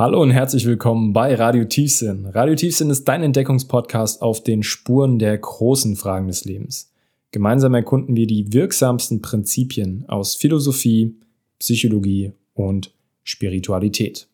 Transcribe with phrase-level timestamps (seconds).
[0.00, 2.24] Hallo und herzlich willkommen bei Radio Tiefsinn.
[2.24, 6.90] Radio Tiefsinn ist dein Entdeckungspodcast auf den Spuren der großen Fragen des Lebens.
[7.32, 11.16] Gemeinsam erkunden wir die wirksamsten Prinzipien aus Philosophie,
[11.58, 12.94] Psychologie und
[13.24, 14.26] Spiritualität.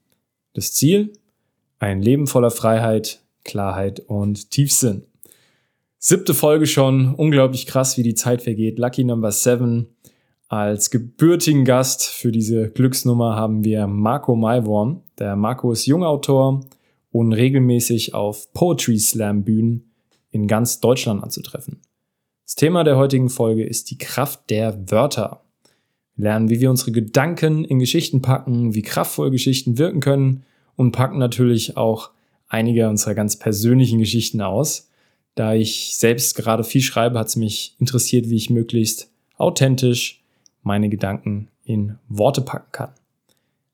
[0.53, 1.15] Das Ziel?
[1.81, 5.03] Ein Leben voller Freiheit, Klarheit und Tiefsinn.
[5.99, 8.79] Siebte Folge schon, unglaublich krass, wie die Zeit vergeht.
[8.79, 9.89] Lucky Number 7.
[10.49, 15.03] Als gebürtigen Gast für diese Glücksnummer haben wir Marco Maiworm.
[15.19, 16.61] Der Marco ist Jungautor
[17.11, 19.91] und regelmäßig auf Poetry Slam Bühnen
[20.31, 21.81] in ganz Deutschland anzutreffen.
[22.45, 25.43] Das Thema der heutigen Folge ist die Kraft der Wörter.
[26.15, 30.45] Wir lernen, wie wir unsere Gedanken in Geschichten packen, wie kraftvoll Geschichten wirken können
[30.77, 32.11] und packen natürlich auch
[32.47, 34.91] einige unserer ganz persönlichen Geschichten aus.
[35.35, 40.23] Da ich selbst gerade viel schreibe, hat es mich interessiert, wie ich möglichst authentisch
[40.67, 42.91] meine Gedanken in Worte packen kann.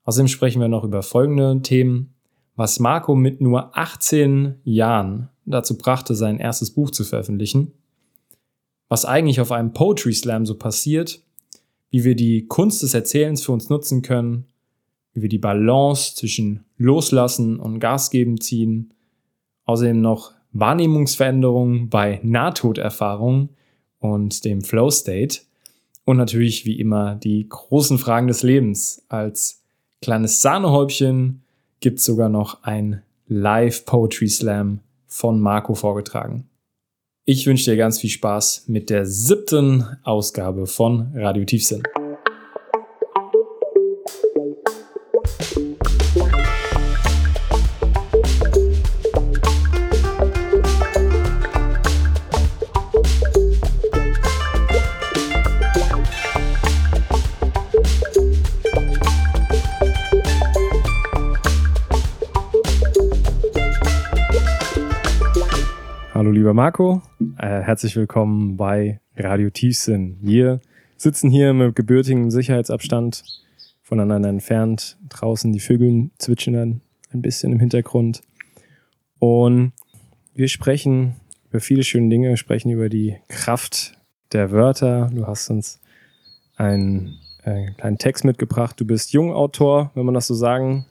[0.05, 2.15] Außerdem sprechen wir noch über folgende Themen.
[2.55, 7.73] Was Marco mit nur 18 Jahren dazu brachte, sein erstes Buch zu veröffentlichen.
[8.89, 11.23] Was eigentlich auf einem Poetry Slam so passiert.
[11.89, 14.47] Wie wir die Kunst des Erzählens für uns nutzen können.
[15.15, 18.93] Wie wir die Balance zwischen Loslassen und Gas geben ziehen.
[19.65, 23.51] Außerdem noch Wahrnehmungsveränderungen bei Nahtoderfahrungen
[23.99, 25.41] und dem Flow State
[26.05, 29.05] und natürlich wie immer die großen Fragen des Lebens.
[29.09, 29.63] Als
[30.01, 31.43] kleines Sahnehäubchen
[31.81, 36.49] gibt es sogar noch ein Live Poetry Slam von Marco vorgetragen.
[37.25, 41.83] Ich wünsche dir ganz viel Spaß mit der siebten Ausgabe von Radio Tiefsinn.
[66.53, 67.01] Lieber Marco.
[67.39, 70.19] Äh, herzlich willkommen bei Radio Tiefsinn.
[70.21, 70.61] Wir
[70.99, 73.25] sitzen hier mit gebürtigem Sicherheitsabstand
[73.81, 74.99] voneinander entfernt.
[75.09, 78.21] Draußen die Vögel zwitschern ein bisschen im Hintergrund.
[79.19, 79.73] Und
[80.35, 81.17] wir sprechen
[81.49, 83.95] über viele schöne Dinge, wir sprechen über die Kraft
[84.33, 85.11] der Wörter.
[85.11, 85.81] Du hast uns
[86.57, 88.79] einen, einen äh, kleinen Text mitgebracht.
[88.79, 90.85] Du bist Jungautor, wenn man das so sagen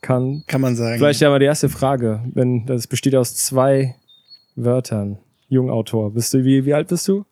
[0.00, 0.42] kann.
[0.46, 0.96] Kann man sagen.
[0.96, 2.24] Vielleicht ja mal die erste Frage.
[2.32, 3.96] Wenn das besteht aus zwei
[4.54, 5.18] Wörtern.
[5.48, 6.12] Jungautor.
[6.12, 7.24] Bist du, wie, wie alt bist du?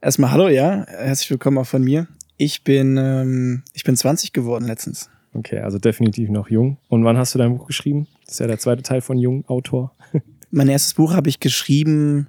[0.00, 0.84] Erstmal hallo, ja.
[0.86, 2.08] Herzlich willkommen auch von mir.
[2.36, 5.10] Ich bin, ähm, ich bin 20 geworden letztens.
[5.32, 6.78] Okay, also definitiv noch jung.
[6.88, 8.06] Und wann hast du dein Buch geschrieben?
[8.24, 9.94] Das ist ja der zweite Teil von Jungautor.
[10.50, 12.28] mein erstes Buch habe ich geschrieben,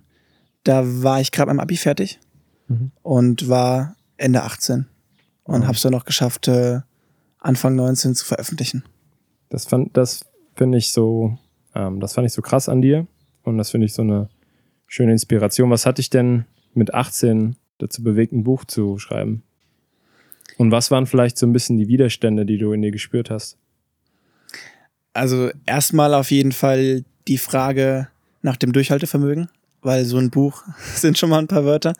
[0.63, 2.19] da war ich gerade beim Abi fertig
[2.67, 2.91] mhm.
[3.01, 4.87] und war Ende 18
[5.43, 5.65] und oh.
[5.65, 6.81] habe es dann noch geschafft, äh,
[7.39, 8.83] Anfang 19 zu veröffentlichen.
[9.49, 11.37] Das fand, das finde ich so,
[11.75, 13.07] ähm, das fand ich so krass an dir,
[13.45, 14.29] und das finde ich so eine
[14.87, 15.69] schöne Inspiration.
[15.69, 19.43] Was hat dich denn mit 18 dazu bewegt, ein Buch zu schreiben?
[20.57, 23.57] Und was waren vielleicht so ein bisschen die Widerstände, die du in dir gespürt hast?
[25.13, 28.09] Also erstmal auf jeden Fall die Frage
[28.41, 29.49] nach dem Durchhaltevermögen,
[29.81, 30.63] weil so ein Buch
[30.95, 31.93] sind schon mal ein paar Wörter.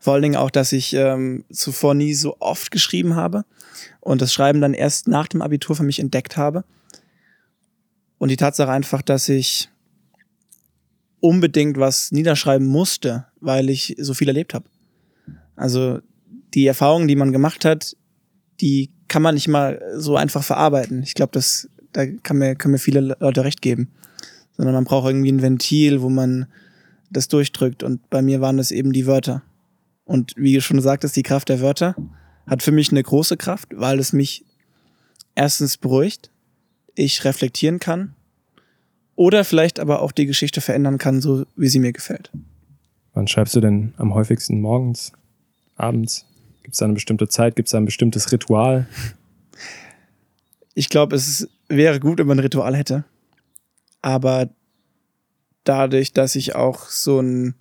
[0.00, 3.44] Vor allen Dingen auch, dass ich ähm, zuvor nie so oft geschrieben habe
[4.00, 6.64] und das Schreiben dann erst nach dem Abitur für mich entdeckt habe.
[8.18, 9.68] Und die Tatsache einfach, dass ich
[11.20, 14.66] unbedingt was niederschreiben musste, weil ich so viel erlebt habe.
[15.56, 16.00] Also
[16.54, 17.96] die Erfahrungen, die man gemacht hat,
[18.60, 21.02] die kann man nicht mal so einfach verarbeiten.
[21.02, 23.90] Ich glaube, das da kann mir, können mir viele Leute recht geben.
[24.56, 26.46] Sondern man braucht irgendwie ein Ventil, wo man
[27.10, 27.82] das durchdrückt.
[27.82, 29.42] Und bei mir waren das eben die Wörter.
[30.04, 31.94] Und wie du schon gesagt hast, die Kraft der Wörter
[32.46, 34.44] hat für mich eine große Kraft, weil es mich
[35.34, 36.30] erstens beruhigt,
[36.94, 38.14] ich reflektieren kann
[39.18, 42.30] oder vielleicht aber auch die Geschichte verändern kann, so wie sie mir gefällt.
[43.14, 45.10] Wann schreibst du denn am häufigsten morgens,
[45.74, 46.24] abends?
[46.62, 47.56] Gibt es da eine bestimmte Zeit?
[47.56, 48.86] Gibt es da ein bestimmtes Ritual?
[50.74, 53.04] Ich glaube, es wäre gut, wenn man ein Ritual hätte.
[54.02, 54.50] Aber
[55.64, 57.56] dadurch, dass ich auch so ein,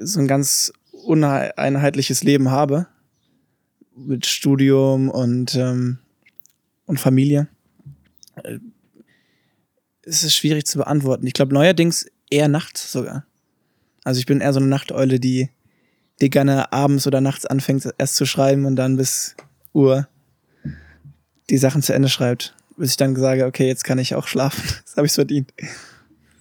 [0.00, 2.88] so ein ganz uneinheitliches Leben habe,
[3.94, 5.98] mit Studium und, ähm,
[6.86, 7.46] und Familie,
[10.04, 11.26] äh, es ist schwierig zu beantworten.
[11.26, 13.24] Ich glaube neuerdings eher nachts sogar.
[14.04, 15.48] Also ich bin eher so eine Nachteule, die,
[16.20, 19.34] die gerne abends oder nachts anfängt erst zu schreiben und dann bis
[19.72, 20.08] Uhr
[21.50, 22.54] die Sachen zu Ende schreibt.
[22.76, 24.62] Bis ich dann sage, okay, jetzt kann ich auch schlafen.
[24.84, 25.52] Das habe ich verdient.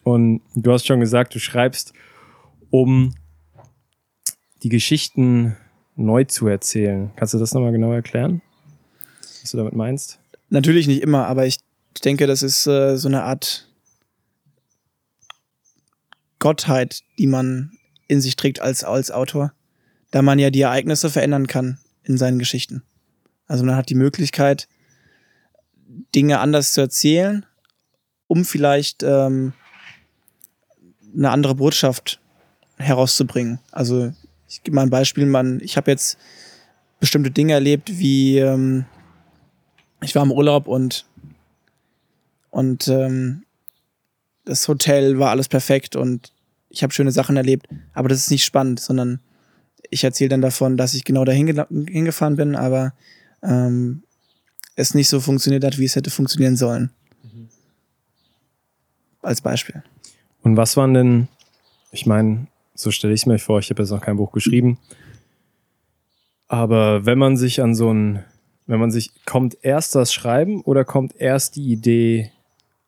[0.03, 1.93] Und du hast schon gesagt, du schreibst,
[2.69, 3.15] um
[4.61, 5.55] die Geschichten
[5.95, 7.11] neu zu erzählen.
[7.15, 8.41] Kannst du das nochmal genau erklären?
[9.41, 10.19] Was du damit meinst?
[10.49, 11.59] Natürlich nicht immer, aber ich
[11.95, 13.69] Ich denke, das ist äh, so eine Art
[16.39, 17.71] Gottheit, die man
[18.07, 19.53] in sich trägt als, als Autor,
[20.11, 22.83] da man ja die Ereignisse verändern kann in seinen Geschichten.
[23.47, 24.67] Also man hat die Möglichkeit,
[26.15, 27.45] Dinge anders zu erzählen,
[28.27, 29.53] um vielleicht ähm,
[31.15, 32.19] eine andere Botschaft
[32.77, 33.59] herauszubringen.
[33.71, 34.11] Also
[34.47, 36.17] ich gebe mal ein Beispiel, man, ich habe jetzt
[36.99, 38.85] bestimmte Dinge erlebt, wie ähm,
[40.01, 41.05] ich war im Urlaub und
[42.53, 43.45] und ähm,
[44.45, 46.31] das Hotel war alles perfekt und
[46.69, 49.21] ich habe schöne Sachen erlebt, aber das ist nicht spannend, sondern
[49.89, 51.47] ich erzähle dann davon, dass ich genau dahin
[51.87, 52.93] hingefahren bin, aber
[53.41, 54.03] ähm,
[54.75, 56.91] es nicht so funktioniert hat, wie es hätte funktionieren sollen.
[57.23, 57.49] Mhm.
[59.23, 59.81] Als Beispiel.
[60.43, 61.27] Und was waren denn,
[61.91, 62.45] ich meine,
[62.75, 64.77] so stelle ich es mir vor, ich habe jetzt noch kein Buch geschrieben,
[66.47, 68.23] aber wenn man sich an so ein,
[68.67, 72.31] wenn man sich, kommt erst das Schreiben oder kommt erst die Idee,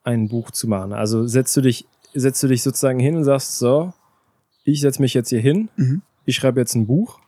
[0.06, 0.94] ein Buch zu machen?
[0.94, 3.94] Also setzt du dich setzt du dich sozusagen hin und sagst, so,
[4.64, 6.02] ich setze mich jetzt hier hin, mhm.
[6.26, 7.20] ich schreibe jetzt ein Buch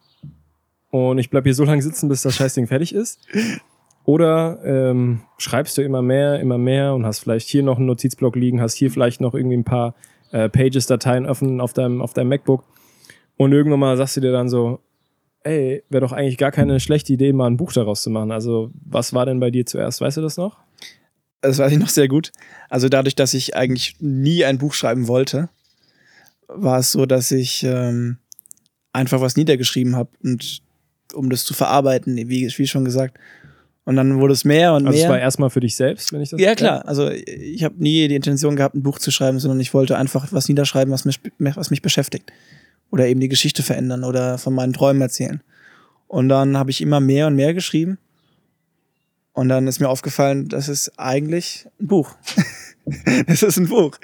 [0.90, 3.20] und ich bleibe hier so lange sitzen, bis das Scheißding fertig ist.
[4.06, 8.38] Oder ähm, schreibst du immer mehr, immer mehr und hast vielleicht hier noch einen Notizblock
[8.38, 9.96] liegen, hast hier vielleicht noch irgendwie ein paar
[10.32, 12.64] äh, Pages-Dateien offen auf deinem, auf deinem MacBook
[13.36, 14.80] und irgendwann mal sagst du dir dann so,
[15.44, 18.32] ey, wäre doch eigentlich gar keine schlechte Idee, mal ein Buch daraus zu machen.
[18.32, 20.00] Also, was war denn bei dir zuerst?
[20.00, 20.58] Weißt du das noch?
[21.42, 22.32] Das weiß ich noch sehr gut.
[22.70, 25.50] Also dadurch, dass ich eigentlich nie ein Buch schreiben wollte,
[26.48, 28.18] war es so, dass ich ähm,
[28.94, 30.62] einfach was niedergeschrieben habe und
[31.14, 33.18] um das zu verarbeiten, wie, wie schon gesagt.
[33.86, 34.92] Und dann wurde es mehr und also mehr.
[34.92, 36.86] Also es war erstmal für dich selbst, wenn ich das Ja, klar.
[36.86, 40.34] Also ich habe nie die Intention gehabt, ein Buch zu schreiben, sondern ich wollte einfach
[40.34, 42.34] was niederschreiben, was mich, was mich beschäftigt.
[42.92, 45.42] Oder eben die Geschichte verändern oder von meinen Träumen erzählen.
[46.08, 47.98] Und dann habe ich immer mehr und mehr geschrieben.
[49.38, 52.16] Und dann ist mir aufgefallen, das ist eigentlich ein Buch.
[53.28, 53.98] Es ist ein Buch.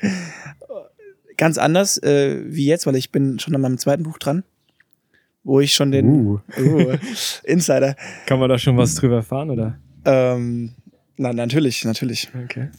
[1.38, 4.44] Ganz anders äh, wie jetzt, weil ich bin schon an meinem zweiten Buch dran,
[5.44, 6.40] wo ich schon den uh.
[6.60, 6.98] Uh,
[7.46, 7.96] Insider.
[8.26, 9.80] Kann man da schon was drüber erfahren, oder?
[10.04, 10.76] Ähm,
[11.16, 12.30] na, natürlich, natürlich.
[12.44, 12.70] Okay.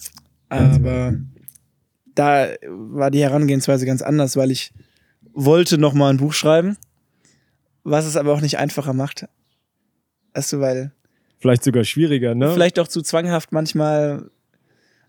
[0.51, 1.15] Aber
[2.15, 4.75] da war die Herangehensweise ganz anders, weil ich
[5.33, 6.77] wollte noch mal ein Buch schreiben,
[7.83, 9.27] was es aber auch nicht einfacher macht.
[10.35, 10.93] Weißt du, weil
[11.45, 12.55] Vielleicht sogar schwieriger, ne?
[12.55, 14.31] Vielleicht auch zu zwanghaft manchmal.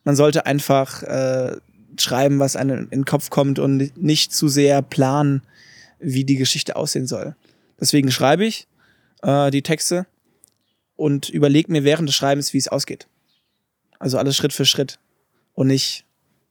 [0.03, 1.55] Man sollte einfach äh,
[1.97, 5.43] schreiben, was einem in den Kopf kommt und nicht zu sehr planen,
[5.97, 7.37] wie die Geschichte aussehen soll.
[7.79, 8.67] Deswegen schreibe ich
[9.21, 10.07] äh, die Texte
[10.97, 13.07] und überlege mir während des Schreibens, wie es ausgeht.
[13.97, 14.99] Also alles Schritt für Schritt.
[15.53, 16.03] Und nicht,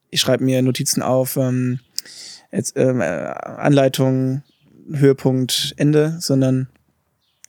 [0.08, 1.80] ich schreibe mir Notizen auf, ähm,
[2.50, 4.44] jetzt, ähm, äh, Anleitung,
[4.90, 6.68] Höhepunkt, Ende, sondern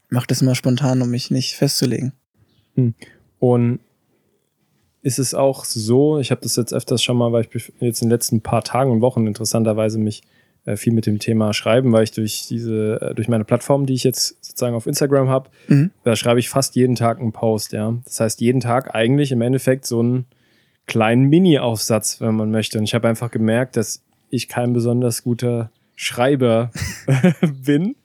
[0.09, 2.11] mache das immer spontan, um mich nicht festzulegen.
[2.75, 2.93] Hm.
[3.39, 3.79] Und
[5.01, 8.07] ist es auch so, ich habe das jetzt öfters schon mal, weil ich jetzt in
[8.07, 10.23] den letzten paar Tagen und Wochen interessanterweise mich
[10.65, 13.93] äh, viel mit dem Thema schreiben, weil ich durch diese, äh, durch meine Plattform, die
[13.93, 15.91] ich jetzt sozusagen auf Instagram habe, mhm.
[16.03, 17.95] da schreibe ich fast jeden Tag einen Post, ja.
[18.03, 20.25] Das heißt, jeden Tag eigentlich im Endeffekt so einen
[20.87, 22.79] kleinen Mini-Aufsatz, wenn man möchte.
[22.79, 26.71] Und ich habe einfach gemerkt, dass ich kein besonders guter Schreiber
[27.63, 27.95] bin.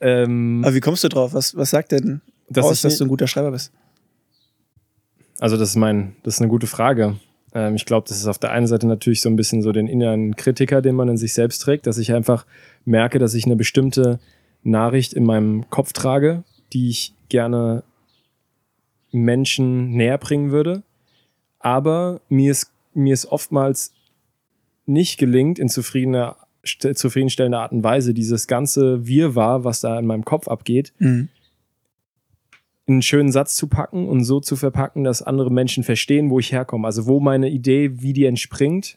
[0.00, 1.34] Ähm, Aber wie kommst du drauf?
[1.34, 3.72] Was, was sagt denn dass aus, dass du ein guter Schreiber bist?
[5.38, 7.16] Also, das ist mein, das ist eine gute Frage.
[7.54, 9.88] Ähm, ich glaube, das ist auf der einen Seite natürlich so ein bisschen so den
[9.88, 12.46] inneren Kritiker, den man in sich selbst trägt, dass ich einfach
[12.84, 14.18] merke, dass ich eine bestimmte
[14.62, 17.82] Nachricht in meinem Kopf trage, die ich gerne
[19.12, 20.82] Menschen näher bringen würde.
[21.58, 23.92] Aber mir ist, mir ist oftmals
[24.84, 30.24] nicht gelingt, in zufriedener, zufriedenstellender Art und Weise dieses ganze Wirrwarr, was da in meinem
[30.24, 31.28] Kopf abgeht, mhm
[32.88, 36.52] einen schönen Satz zu packen und so zu verpacken, dass andere Menschen verstehen, wo ich
[36.52, 36.86] herkomme.
[36.86, 38.96] Also wo meine Idee, wie die entspringt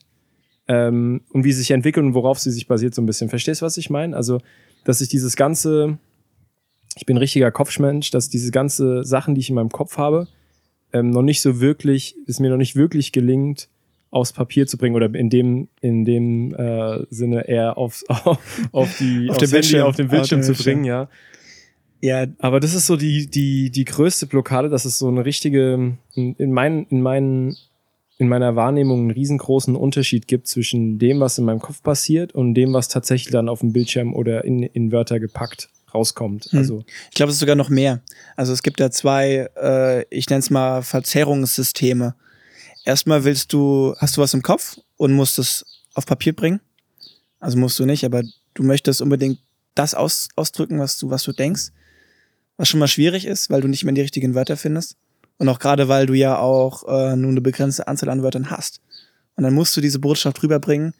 [0.67, 3.29] ähm, und wie sie sich entwickelt und worauf sie sich basiert, so ein bisschen.
[3.29, 4.15] Verstehst du, was ich meine?
[4.15, 4.39] Also,
[4.83, 5.97] dass ich dieses ganze,
[6.95, 10.27] ich bin ein richtiger Kopfmensch, dass diese ganze Sachen, die ich in meinem Kopf habe,
[10.93, 13.69] ähm, noch nicht so wirklich, es mir noch nicht wirklich gelingt,
[14.11, 18.05] aufs Papier zu bringen oder in dem, in dem äh, Sinne eher aufs,
[18.71, 21.09] auf, die, auf, den Bildschirm, auf den Bildschirm zu bringen, ja.
[22.01, 25.97] Ja, aber das ist so die, die, die größte Blockade, das ist so eine richtige,
[26.13, 27.57] in, meinen, in, meinen,
[28.17, 32.53] in meiner Wahrnehmung einen riesengroßen Unterschied gibt zwischen dem, was in meinem Kopf passiert und
[32.53, 36.45] dem, was tatsächlich dann auf dem Bildschirm oder in, in Wörter gepackt rauskommt.
[36.45, 36.59] Hm.
[36.59, 38.01] Also ich glaube, es ist sogar noch mehr.
[38.37, 42.15] Also es gibt da zwei, äh, ich nenne es mal Verzerrungssysteme.
[42.85, 45.65] Erstmal willst du, hast du was im Kopf und musst es
[45.95, 46.61] auf Papier bringen.
[47.41, 49.39] Also musst du nicht, aber du möchtest unbedingt
[49.75, 51.71] das aus, ausdrücken, was du, was du denkst
[52.59, 54.97] was schon mal schwierig ist, weil du nicht mehr die richtigen Wörter findest.
[55.37, 58.81] Und auch gerade, weil du ja auch äh, nur eine begrenzte Anzahl an Wörtern hast.
[59.37, 60.93] Und dann musst du diese Botschaft rüberbringen,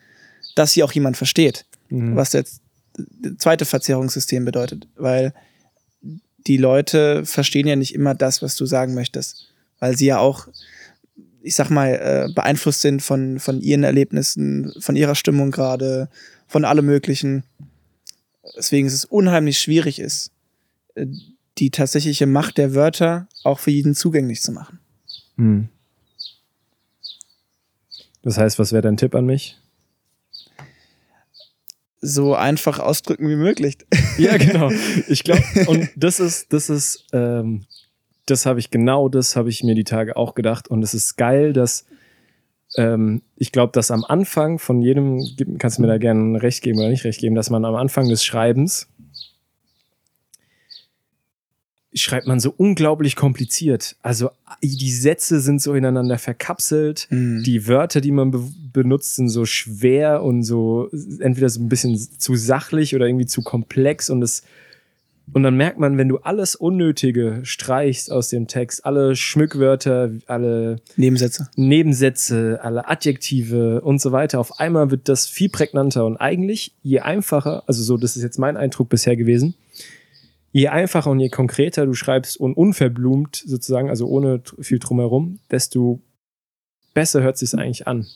[0.55, 1.65] dass sie auch jemand versteht.
[1.89, 2.15] Mhm.
[2.15, 2.61] Was jetzt
[2.95, 4.87] das zweite Verzerrungssystem bedeutet.
[4.95, 5.33] Weil
[6.47, 9.49] die Leute verstehen ja nicht immer das, was du sagen möchtest.
[9.79, 10.47] Weil sie ja auch,
[11.41, 16.07] ich sag mal, äh, beeinflusst sind von, von ihren Erlebnissen, von ihrer Stimmung gerade,
[16.47, 17.43] von allem Möglichen.
[18.55, 20.31] Deswegen ist es unheimlich schwierig ist,
[20.95, 21.05] äh,
[21.59, 24.79] die tatsächliche Macht der Wörter auch für jeden zugänglich zu machen.
[25.35, 25.69] Hm.
[28.21, 29.57] Das heißt, was wäre dein Tipp an mich?
[32.01, 33.77] So einfach ausdrücken wie möglich.
[34.17, 34.69] Ja, genau.
[35.07, 37.65] Ich glaube, und das ist, das ist, ähm,
[38.25, 40.67] das habe ich genau, das habe ich mir die Tage auch gedacht.
[40.67, 41.85] Und es ist geil, dass
[42.75, 45.23] ähm, ich glaube, dass am Anfang von jedem,
[45.57, 48.09] kannst du mir da gerne recht geben oder nicht recht geben, dass man am Anfang
[48.09, 48.89] des Schreibens
[51.93, 53.95] schreibt man so unglaublich kompliziert.
[54.01, 54.29] Also
[54.61, 57.43] die Sätze sind so ineinander verkapselt, mhm.
[57.43, 61.97] die Wörter, die man be benutzt, sind so schwer und so entweder so ein bisschen
[61.97, 64.43] zu sachlich oder irgendwie zu komplex und es
[65.33, 70.77] und dann merkt man, wenn du alles Unnötige streichst aus dem Text, alle Schmückwörter, alle
[70.95, 76.73] Nebensätze, Nebensätze, alle Adjektive und so weiter, auf einmal wird das viel prägnanter und eigentlich
[76.81, 79.55] je einfacher, also so, das ist jetzt mein Eindruck bisher gewesen,
[80.51, 86.01] je einfacher und je konkreter du schreibst und unverblumt sozusagen, also ohne viel drumherum, desto
[86.93, 88.07] besser hört sich eigentlich an.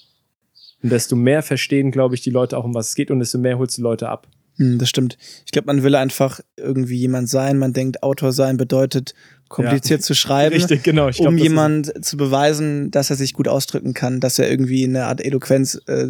[0.82, 3.38] Und desto mehr verstehen, glaube ich, die Leute auch, um was es geht und desto
[3.38, 4.28] mehr holst du Leute ab.
[4.58, 5.18] Hm, das stimmt.
[5.46, 7.58] Ich glaube, man will einfach irgendwie jemand sein.
[7.58, 9.14] Man denkt, Autor sein bedeutet,
[9.48, 10.06] kompliziert ja.
[10.06, 10.54] zu schreiben.
[10.54, 11.10] Richtig, genau.
[11.10, 15.06] Glaub, um jemand zu beweisen, dass er sich gut ausdrücken kann, dass er irgendwie eine
[15.06, 16.08] Art Eloquenz, äh,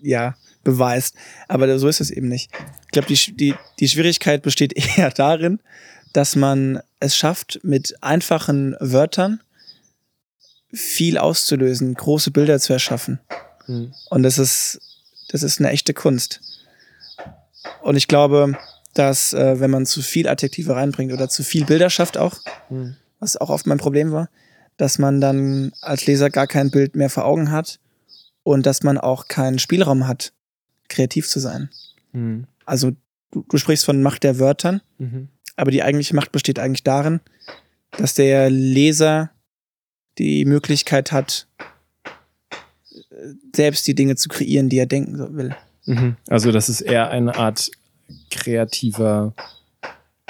[0.00, 0.34] ja,
[0.66, 1.14] beweist.
[1.48, 2.50] Aber so ist es eben nicht.
[2.84, 5.60] Ich glaube, die, die, die Schwierigkeit besteht eher darin,
[6.12, 9.40] dass man es schafft, mit einfachen Wörtern
[10.72, 13.20] viel auszulösen, große Bilder zu erschaffen.
[13.66, 13.94] Mhm.
[14.10, 14.80] Und das ist,
[15.28, 16.40] das ist eine echte Kunst.
[17.82, 18.58] Und ich glaube,
[18.94, 22.96] dass äh, wenn man zu viel Adjektive reinbringt oder zu viel Bilder schafft auch, mhm.
[23.20, 24.28] was auch oft mein Problem war,
[24.76, 27.78] dass man dann als Leser gar kein Bild mehr vor Augen hat
[28.42, 30.32] und dass man auch keinen Spielraum hat,
[30.88, 31.70] kreativ zu sein.
[32.12, 32.46] Mhm.
[32.64, 32.92] Also
[33.30, 35.28] du, du, sprichst von Macht der Wörtern, mhm.
[35.56, 37.20] aber die eigentliche Macht besteht eigentlich darin,
[37.98, 39.30] dass der Leser
[40.18, 41.46] die Möglichkeit hat,
[43.54, 45.54] selbst die Dinge zu kreieren, die er denken will.
[45.84, 46.16] Mhm.
[46.28, 47.70] Also das ist eher eine Art
[48.30, 49.34] kreativer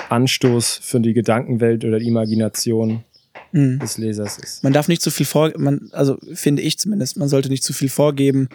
[0.09, 3.05] Anstoß für die Gedankenwelt oder die Imagination
[3.53, 3.79] mhm.
[3.79, 4.63] des Lesers ist.
[4.63, 7.73] Man darf nicht zu viel vor, man, also finde ich zumindest, man sollte nicht zu
[7.73, 8.49] viel vorgeben,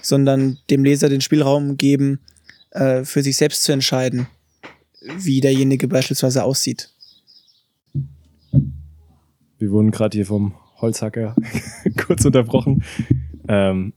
[0.00, 2.20] sondern dem Leser den Spielraum geben,
[2.70, 4.26] äh, für sich selbst zu entscheiden,
[5.18, 6.90] wie derjenige beispielsweise aussieht.
[9.58, 11.36] Wir wurden gerade hier vom Holzhacker
[12.06, 12.82] kurz unterbrochen.
[13.48, 13.92] Ähm,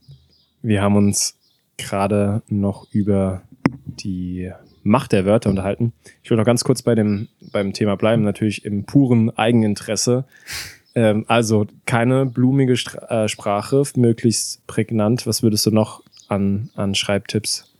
[0.62, 1.36] wir haben uns
[1.78, 4.52] gerade noch über die
[4.84, 5.94] Macht der Wörter unterhalten.
[6.22, 10.26] Ich will noch ganz kurz bei dem, beim Thema bleiben, natürlich im puren Eigeninteresse.
[10.96, 15.28] Ähm, also keine blumige Stra äh, Sprache, möglichst prägnant.
[15.28, 17.72] Was würdest du noch an, an Schreibtipps?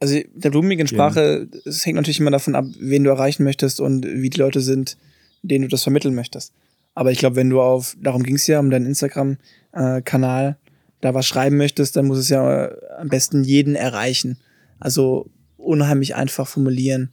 [0.00, 4.04] Also der blumigen Sprache, es hängt natürlich immer davon ab, wen du erreichen möchtest und
[4.06, 4.98] wie die Leute sind,
[5.42, 6.52] denen du das vermitteln möchtest.
[6.94, 10.56] Aber ich glaube, wenn du auf, darum ging es ja, um deinen Instagram-Kanal,
[11.00, 14.38] da was schreiben möchtest, dann muss es ja äh, am besten jeden erreichen.
[14.78, 17.10] Also unheimlich einfach formulieren.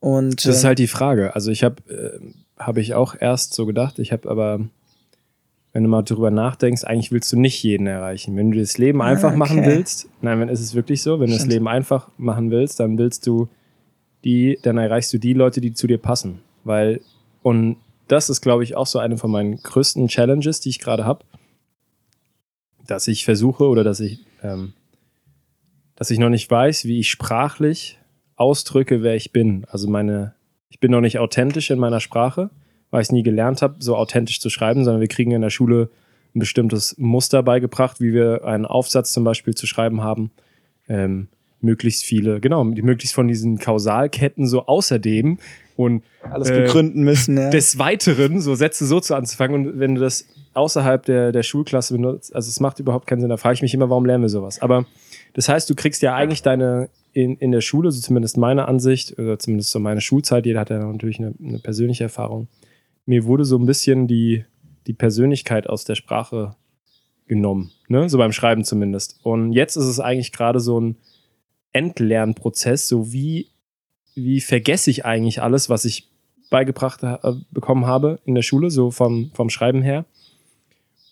[0.00, 1.34] Und, das ist halt die Frage.
[1.34, 2.18] Also ich habe äh,
[2.58, 3.98] habe ich auch erst so gedacht.
[3.98, 4.60] Ich habe aber,
[5.72, 8.36] wenn du mal drüber nachdenkst, eigentlich willst du nicht jeden erreichen.
[8.36, 9.38] Wenn du das Leben ah, einfach okay.
[9.38, 12.80] machen willst, nein, wenn ist es wirklich so, wenn du das Leben einfach machen willst,
[12.80, 13.48] dann willst du
[14.24, 16.40] die, dann erreichst du die Leute, die zu dir passen.
[16.62, 17.00] Weil,
[17.42, 17.76] und
[18.08, 21.24] das ist, glaube ich, auch so eine von meinen größten Challenges, die ich gerade habe,
[22.86, 24.72] dass ich versuche oder dass ich, ähm,
[25.96, 27.98] dass ich noch nicht weiß, wie ich sprachlich
[28.36, 29.66] ausdrücke, wer ich bin.
[29.70, 30.34] Also meine
[30.74, 32.50] ich bin noch nicht authentisch in meiner Sprache,
[32.90, 35.50] weil ich es nie gelernt habe, so authentisch zu schreiben, sondern wir kriegen in der
[35.50, 35.88] Schule
[36.34, 40.32] ein bestimmtes Muster beigebracht, wie wir einen Aufsatz zum Beispiel zu schreiben haben.
[40.88, 41.28] Ähm,
[41.60, 45.38] möglichst viele, genau, möglichst von diesen Kausalketten so außerdem
[45.76, 47.36] und alles äh, begründen müssen.
[47.36, 47.50] Ja.
[47.50, 51.94] Des Weiteren so Sätze so zu anzufangen und wenn du das außerhalb der, der Schulklasse
[51.94, 54.28] benutzt, also es macht überhaupt keinen Sinn, da frage ich mich immer, warum lernen wir
[54.28, 54.60] sowas?
[54.60, 54.86] Aber
[55.34, 59.18] das heißt, du kriegst ja eigentlich deine in, in der Schule, so zumindest meine Ansicht,
[59.18, 62.48] oder zumindest so meine Schulzeit, jeder hat ja natürlich eine, eine persönliche Erfahrung.
[63.06, 64.44] Mir wurde so ein bisschen die,
[64.86, 66.56] die Persönlichkeit aus der Sprache
[67.26, 68.08] genommen, ne?
[68.08, 69.20] so beim Schreiben zumindest.
[69.22, 70.96] Und jetzt ist es eigentlich gerade so ein
[71.72, 73.48] Entlernprozess, so wie,
[74.14, 76.10] wie vergesse ich eigentlich alles, was ich
[76.50, 77.16] beigebracht äh,
[77.50, 80.04] bekommen habe in der Schule, so vom, vom Schreiben her.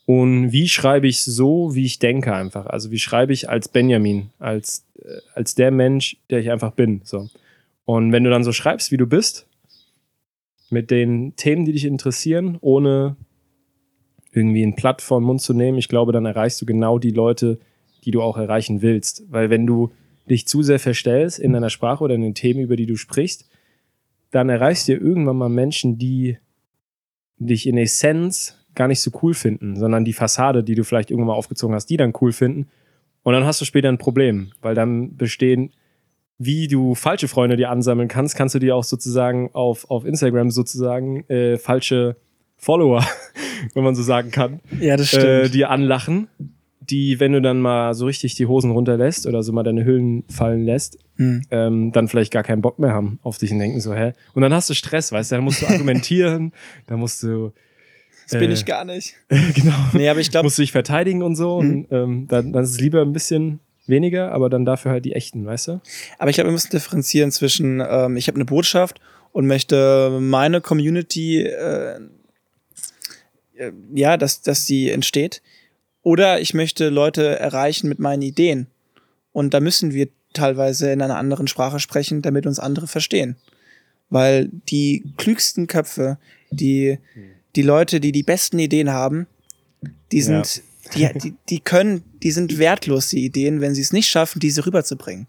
[0.07, 2.67] Und wie schreibe ich so, wie ich denke einfach?
[2.67, 7.03] Also wie schreibe ich als Benjamin, als, äh, als der Mensch, der ich einfach bin.
[7.05, 7.29] So.
[7.85, 9.47] Und wenn du dann so schreibst, wie du bist,
[10.71, 13.17] mit den Themen, die dich interessieren, ohne
[14.33, 17.11] irgendwie ein Platt vor den Mund zu nehmen, ich glaube, dann erreichst du genau die
[17.11, 17.59] Leute,
[18.05, 19.25] die du auch erreichen willst.
[19.31, 19.93] Weil wenn du
[20.29, 23.49] dich zu sehr verstellst in deiner Sprache oder in den Themen, über die du sprichst,
[24.31, 26.39] dann erreichst du irgendwann mal Menschen, die
[27.39, 31.29] dich in Essenz gar nicht so cool finden, sondern die Fassade, die du vielleicht irgendwann
[31.29, 32.69] mal aufgezogen hast, die dann cool finden.
[33.23, 35.71] Und dann hast du später ein Problem, weil dann bestehen,
[36.39, 40.51] wie du falsche Freunde dir ansammeln kannst, kannst du dir auch sozusagen auf, auf Instagram
[40.51, 42.17] sozusagen äh, falsche
[42.57, 43.05] Follower,
[43.75, 46.29] wenn man so sagen kann, Ja, das äh, dir anlachen,
[46.81, 50.25] die, wenn du dann mal so richtig die Hosen runterlässt oder so mal deine Hüllen
[50.29, 51.43] fallen lässt, Hm.
[51.51, 54.15] ähm, dann vielleicht gar keinen Bock mehr haben auf dich und denken so, hä?
[54.35, 56.53] Und dann hast du Stress, weißt du, dann musst du argumentieren,
[56.87, 57.53] dann musst du,
[58.33, 59.15] Das bin äh, ich gar nicht.
[59.29, 61.57] genau, Nee, aber ich glaube, musst du dich verteidigen und so.
[61.57, 65.13] Und ähm, dann, dann ist es lieber ein bisschen weniger, aber dann dafür halt die
[65.13, 65.81] echten, weißt du?
[66.19, 69.01] aber ich glaube, wir müssen differenzieren zwischen, ähm, ich habe eine Botschaft
[69.33, 71.99] und möchte meine Community, äh,
[73.57, 75.43] äh, ja, dass, dass sie entsteht.
[76.03, 78.67] Oder ich möchte Leute erreichen mit meinen Ideen.
[79.33, 83.37] Und da müssen wir teilweise in einer anderen Sprache sprechen, damit uns andere verstehen.
[84.11, 86.19] Weil die klügsten Köpfe,
[86.51, 86.99] die,
[87.57, 89.27] die Leute, die die besten Ideen haben,
[90.11, 90.63] die sind,
[90.95, 94.65] die, die, die können, die sind wertlos, die Ideen, wenn sie es nicht schaffen, diese
[94.67, 95.27] rüberzubringen.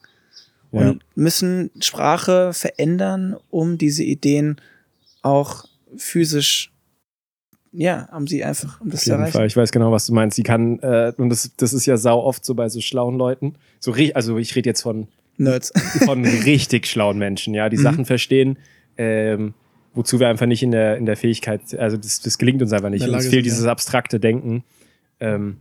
[0.72, 0.90] Ja.
[0.90, 4.58] Und müssen Sprache verändern, um diese Ideen
[5.22, 5.66] auch
[5.98, 6.72] physisch,
[7.72, 9.34] ja, um sie einfach, um das Auf zu jeden erreichen.
[9.34, 9.48] Fall.
[9.48, 10.38] Ich weiß genau, was du meinst.
[10.38, 13.56] Die kann, äh, und das, das ist ja sau oft so bei so schlauen Leuten.
[13.80, 15.72] So, also ich rede jetzt von, Nerds.
[16.04, 17.82] von richtig schlauen Menschen, ja, die Mhm.
[17.82, 18.58] Sachen verstehen,
[18.98, 19.54] ähm,
[19.94, 22.90] wozu wir einfach nicht in der, in der Fähigkeit, also das, das gelingt uns einfach
[22.90, 23.08] nicht.
[23.08, 24.64] Uns fehlt dieses abstrakte Denken.
[25.20, 25.58] Ähm,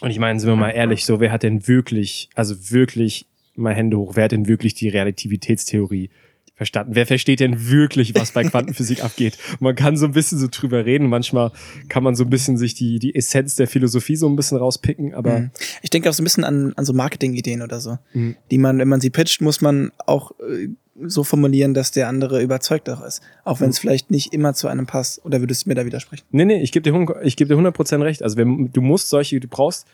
[0.00, 3.74] und ich meine, sind wir mal ehrlich, so, wer hat denn wirklich, also wirklich, mal
[3.74, 6.08] Hände hoch, wer hat denn wirklich die Relativitätstheorie
[6.54, 6.94] verstanden?
[6.94, 9.36] Wer versteht denn wirklich, was bei Quantenphysik abgeht?
[9.60, 11.08] Man kann so ein bisschen so drüber reden.
[11.08, 11.52] Manchmal
[11.88, 15.14] kann man so ein bisschen sich die, die Essenz der Philosophie so ein bisschen rauspicken,
[15.14, 15.50] aber Mhm.
[15.82, 18.36] Ich denke auch so ein bisschen an, an so Marketing-Ideen oder so, Mhm.
[18.50, 20.68] die man, wenn man sie pitcht, muss man auch äh,
[21.06, 23.22] so formulieren, dass der andere überzeugt auch ist.
[23.44, 25.24] Auch wenn es vielleicht nicht immer zu einem passt.
[25.24, 26.24] Oder würdest du mir da widersprechen?
[26.30, 28.22] Nee, nee, ich gebe dir, ich geb dir 100% recht.
[28.22, 29.86] Also wenn, du musst solche, du brauchst,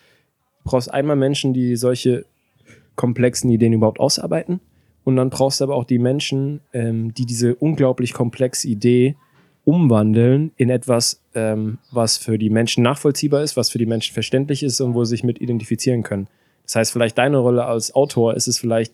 [0.65, 2.25] brauchst einmal Menschen, die solche
[2.97, 4.61] komplexen Ideen überhaupt ausarbeiten.
[5.05, 9.17] Und dann brauchst du aber auch die Menschen, ähm, die diese unglaublich komplexe Idee
[9.65, 14.63] umwandeln in etwas, ähm, was für die Menschen nachvollziehbar ist, was für die Menschen verständlich
[14.63, 16.29] ist und wo sie sich mit identifizieren können.
[16.65, 18.93] Das heißt, vielleicht deine Rolle als Autor ist es vielleicht,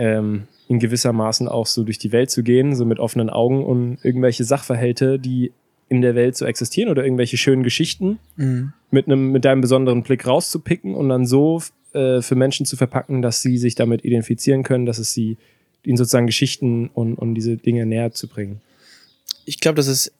[0.00, 3.62] ähm, in gewisser Maßen auch so durch die Welt zu gehen, so mit offenen Augen
[3.64, 5.52] und irgendwelche Sachverhalte, die
[5.90, 8.72] in der Welt so existieren oder irgendwelche schönen Geschichten Mhm.
[8.90, 13.20] mit einem mit deinem besonderen Blick rauszupicken und dann so äh, für Menschen zu verpacken,
[13.20, 15.36] dass sie sich damit identifizieren können, dass es sie
[15.84, 18.60] ihnen sozusagen Geschichten und, und diese Dinge näher zu bringen.
[19.44, 20.12] Ich glaube, das ist,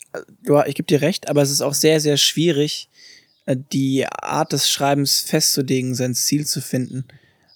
[0.44, 2.88] du, ich gebe dir recht, aber es ist auch sehr, sehr schwierig,
[3.46, 7.04] äh, die Art des Schreibens festzulegen, sein Ziel zu finden.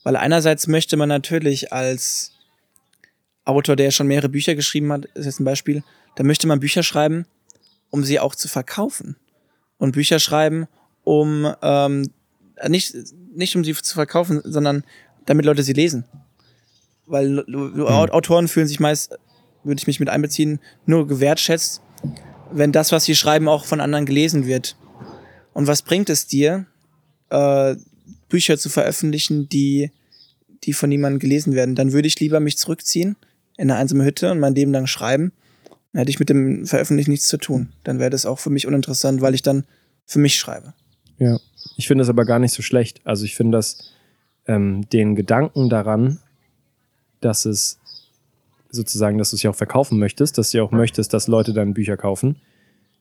[0.05, 2.33] Weil einerseits möchte man natürlich als
[3.45, 5.83] Autor, der schon mehrere Bücher geschrieben hat, ist jetzt ein Beispiel,
[6.17, 7.27] da möchte man Bücher schreiben,
[7.91, 9.17] um sie auch zu verkaufen.
[9.79, 10.69] Und Bücher schreiben,
[11.03, 12.11] um ähm,
[12.69, 12.95] nicht,
[13.35, 14.85] nicht um sie zu verkaufen, sondern
[15.27, 16.05] damit Leute sie lesen.
[17.07, 17.83] Weil hm.
[17.87, 19.19] Autoren fühlen sich meist,
[19.65, 21.83] würde ich mich mit einbeziehen, nur gewertschätzt,
[22.51, 24.77] wenn das, was sie schreiben, auch von anderen gelesen wird.
[25.53, 26.67] Und was bringt es dir,
[27.31, 27.77] äh,
[28.35, 29.93] Bücher zu veröffentlichen, die,
[30.65, 31.77] die von niemandem gelesen werden?
[31.77, 33.15] Dann würde ich lieber mich zurückziehen
[33.57, 35.31] in eine einsame Hütte und mein Leben lang schreiben.
[35.93, 37.69] Dann hätte ich mit dem Veröffentlichen nichts zu tun.
[37.85, 39.67] Dann wäre das auch für mich uninteressant, weil ich dann
[40.05, 40.75] für mich schreibe.
[41.19, 41.39] Ja,
[41.77, 43.01] ich finde das aber gar nicht so schlecht.
[43.05, 43.93] Also ich finde das
[44.49, 46.19] ähm, den Gedanken daran,
[47.21, 47.79] dass es
[48.69, 51.53] sozusagen, dass du es ja auch verkaufen möchtest, dass du ja auch möchtest, dass Leute
[51.53, 52.35] deine Bücher kaufen,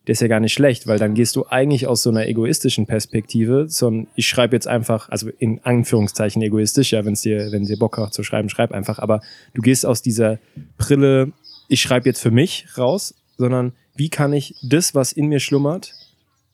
[0.08, 2.86] der ist ja gar nicht schlecht, weil dann gehst du eigentlich aus so einer egoistischen
[2.86, 7.64] Perspektive, sondern ich schreibe jetzt einfach, also in Anführungszeichen egoistisch, ja, wenn es dir, wenn
[7.64, 9.22] dir Bock hat zu schreiben, schreib einfach, aber
[9.54, 10.40] du gehst aus dieser
[10.78, 11.32] Brille,
[11.70, 15.94] ich schreibe jetzt für mich raus, sondern wie kann ich das, was in mir schlummert,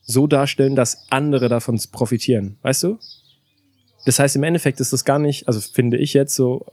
[0.02, 2.98] so darstellen, dass andere davon profitieren, weißt du?
[4.04, 6.66] Das heißt, im Endeffekt ist das gar nicht, also finde ich jetzt so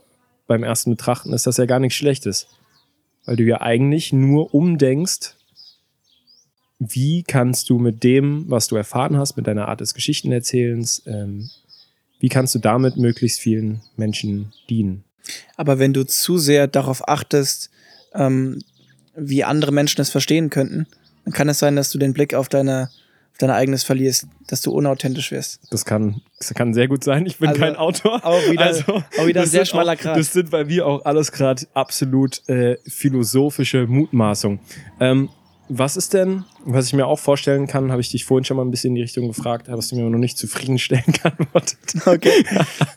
[0.46, 2.48] beim ersten Betrachten, ist das ja gar nichts Schlechtes.
[3.24, 5.36] Weil du ja eigentlich nur umdenkst,
[6.78, 11.50] wie kannst du mit dem, was du erfahren hast, mit deiner Art des Geschichtenerzählens, ähm,
[12.20, 15.04] wie kannst du damit möglichst vielen Menschen dienen?
[15.56, 17.70] Aber wenn du zu sehr darauf achtest,
[18.14, 18.60] ähm,
[19.16, 20.86] wie andere Menschen es verstehen könnten,
[21.24, 22.84] dann kann es sein, dass du den Blick auf deine,
[23.32, 25.60] auf dein eigenes verlierst, dass du unauthentisch wirst.
[25.70, 27.26] Das kann, das kann sehr gut sein.
[27.26, 28.24] Ich bin Also, kein Autor.
[28.24, 28.82] auch wieder- also,
[29.18, 30.16] auch wieder ein sehr schmaler Grat.
[30.16, 34.60] Das sind bei mir auch alles gerade absolut äh, philosophische Mutmaßungen.
[35.00, 35.28] Ähm,
[35.68, 38.64] was ist denn, was ich mir auch vorstellen kann, habe ich dich vorhin schon mal
[38.64, 41.78] ein bisschen in die Richtung gefragt, hast du mir aber noch nicht zufriedenstellend geantwortet.
[42.06, 42.44] Okay.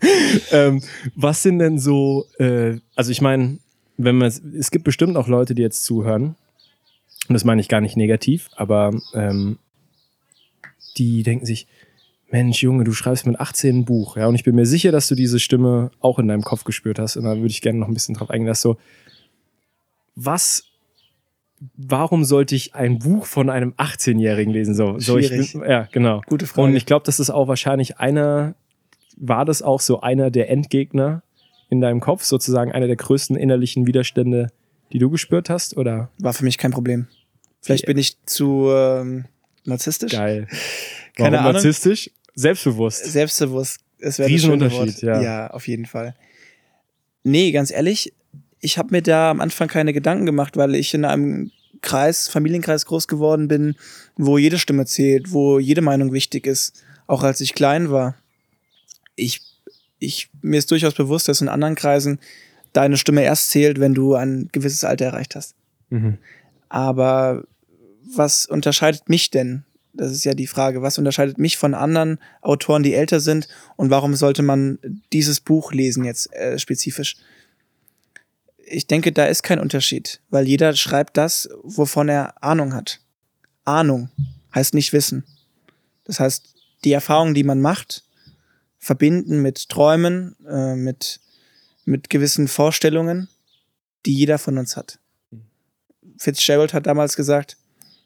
[0.51, 0.81] ähm,
[1.15, 3.57] was sind denn so, äh, also ich meine,
[3.97, 6.35] wenn man, es gibt bestimmt auch Leute, die jetzt zuhören,
[7.27, 9.57] und das meine ich gar nicht negativ, aber ähm,
[10.97, 11.67] die denken sich,
[12.31, 15.07] Mensch, Junge, du schreibst mit 18 ein Buch, ja, und ich bin mir sicher, dass
[15.07, 17.87] du diese Stimme auch in deinem Kopf gespürt hast, und da würde ich gerne noch
[17.87, 18.77] ein bisschen drauf eingehen, dass so,
[20.15, 20.70] was,
[21.77, 24.73] warum sollte ich ein Buch von einem 18-Jährigen lesen?
[24.73, 26.21] So, so ich ja, genau.
[26.27, 26.67] Gute Frage.
[26.67, 28.55] Und ich glaube, das ist auch wahrscheinlich einer,
[29.17, 31.23] war das auch so einer der Endgegner
[31.69, 34.51] in deinem Kopf, sozusagen einer der größten innerlichen Widerstände,
[34.91, 35.77] die du gespürt hast?
[35.77, 37.07] Oder War für mich kein Problem.
[37.61, 39.25] Vielleicht bin ich zu ähm,
[39.65, 40.47] narzisstisch, geil?
[41.15, 41.53] Keine Warum Ahnung.
[41.53, 42.09] narzisstisch?
[42.33, 43.05] Selbstbewusst.
[43.05, 43.81] selbstbewusst.
[43.99, 45.21] Es wäre Riesenunterschied, ja.
[45.21, 46.15] Ja, auf jeden Fall.
[47.23, 48.13] Nee, ganz ehrlich,
[48.61, 52.85] ich habe mir da am Anfang keine Gedanken gemacht, weil ich in einem Kreis, Familienkreis
[52.85, 53.75] groß geworden bin,
[54.15, 58.15] wo jede Stimme zählt, wo jede Meinung wichtig ist, auch als ich klein war.
[59.15, 59.41] Ich,
[59.97, 62.19] ich, mir ist durchaus bewusst, dass in anderen Kreisen
[62.71, 65.55] deine Stimme erst zählt, wenn du ein gewisses Alter erreicht hast.
[65.89, 66.19] Mhm.
[66.69, 67.43] Aber
[68.15, 69.63] was unterscheidet mich denn?
[69.93, 70.81] Das ist ja die Frage.
[70.81, 73.49] Was unterscheidet mich von anderen Autoren, die älter sind?
[73.75, 74.79] Und warum sollte man
[75.11, 77.17] dieses Buch lesen jetzt äh, spezifisch?
[78.71, 83.01] Ich denke, da ist kein Unterschied, weil jeder schreibt das, wovon er Ahnung hat.
[83.65, 84.09] Ahnung
[84.55, 85.25] heißt nicht Wissen.
[86.05, 88.03] Das heißt, die Erfahrungen, die man macht,
[88.79, 91.19] verbinden mit Träumen, äh, mit,
[91.85, 93.27] mit gewissen Vorstellungen,
[94.05, 94.99] die jeder von uns hat.
[96.17, 97.57] Fitzgerald hat damals gesagt,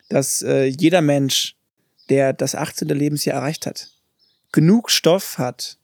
[0.09, 1.55] dass äh, jeder Mensch,
[2.09, 2.89] der das 18.
[2.89, 3.91] Lebensjahr erreicht hat,
[4.51, 5.77] genug Stoff hat,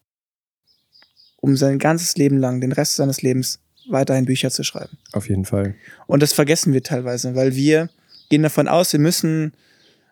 [1.37, 4.97] um sein ganzes Leben lang, den Rest seines Lebens, weiterhin Bücher zu schreiben.
[5.11, 5.75] Auf jeden Fall.
[6.07, 7.89] Und das vergessen wir teilweise, weil wir
[8.29, 9.53] gehen davon aus, wir müssen,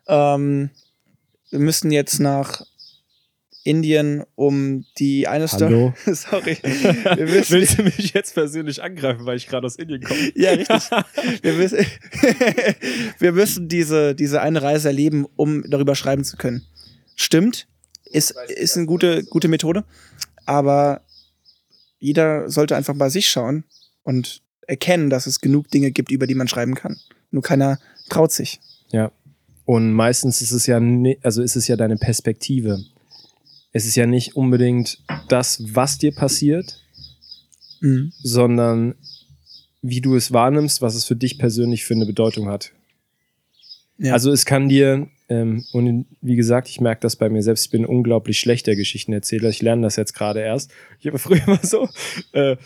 [0.08, 0.70] ähm,
[1.50, 2.66] wir müssen jetzt nach
[3.64, 5.74] Indien, um die eine Story.
[5.74, 5.94] Hallo?
[6.14, 6.58] Sorry.
[6.64, 10.20] Wir müssen, Willst du mich jetzt persönlich angreifen, weil ich gerade aus Indien komme?
[10.36, 10.90] Ja, richtig.
[11.42, 11.78] Wir müssen,
[13.20, 16.64] wir müssen diese, diese eine Reise erleben, um darüber schreiben zu können.
[17.16, 17.68] Stimmt,
[18.06, 19.84] ist, ist eine gute, gute Methode,
[20.46, 21.02] aber
[22.00, 23.64] jeder sollte einfach bei sich schauen
[24.04, 26.98] und erkennen, dass es genug Dinge gibt, über die man schreiben kann.
[27.32, 28.60] Nur keiner traut sich.
[28.92, 29.12] Ja.
[29.66, 30.82] Und meistens ist es ja,
[31.22, 32.84] also ist es ja deine Perspektive.
[33.72, 36.84] Es ist ja nicht unbedingt das, was dir passiert,
[37.82, 38.12] Mhm.
[38.22, 38.96] sondern
[39.82, 42.74] wie du es wahrnimmst, was es für dich persönlich für eine Bedeutung hat.
[43.98, 44.14] Ja.
[44.14, 47.72] Also es kann dir, ähm, und wie gesagt, ich merke das bei mir selbst, ich
[47.72, 49.50] bin unglaublich schlechter Geschichtenerzähler.
[49.50, 50.72] Ich lerne das jetzt gerade erst.
[51.00, 51.88] Ich habe früher immer so,
[52.34, 52.58] äh,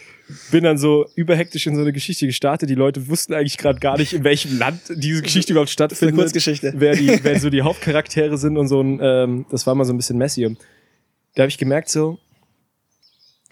[0.49, 2.69] bin dann so überhektisch in so eine Geschichte gestartet.
[2.69, 5.82] Die Leute wussten eigentlich gerade gar nicht, in welchem Land diese Geschichte überhaupt Das ist
[5.82, 6.73] eine stattfindet Kurzgeschichte.
[6.78, 9.91] wer, die, wer so die Hauptcharaktere sind und so ein, ähm, das war mal so
[9.93, 10.56] ein bisschen messy.
[11.36, 12.17] Da habe ich gemerkt so,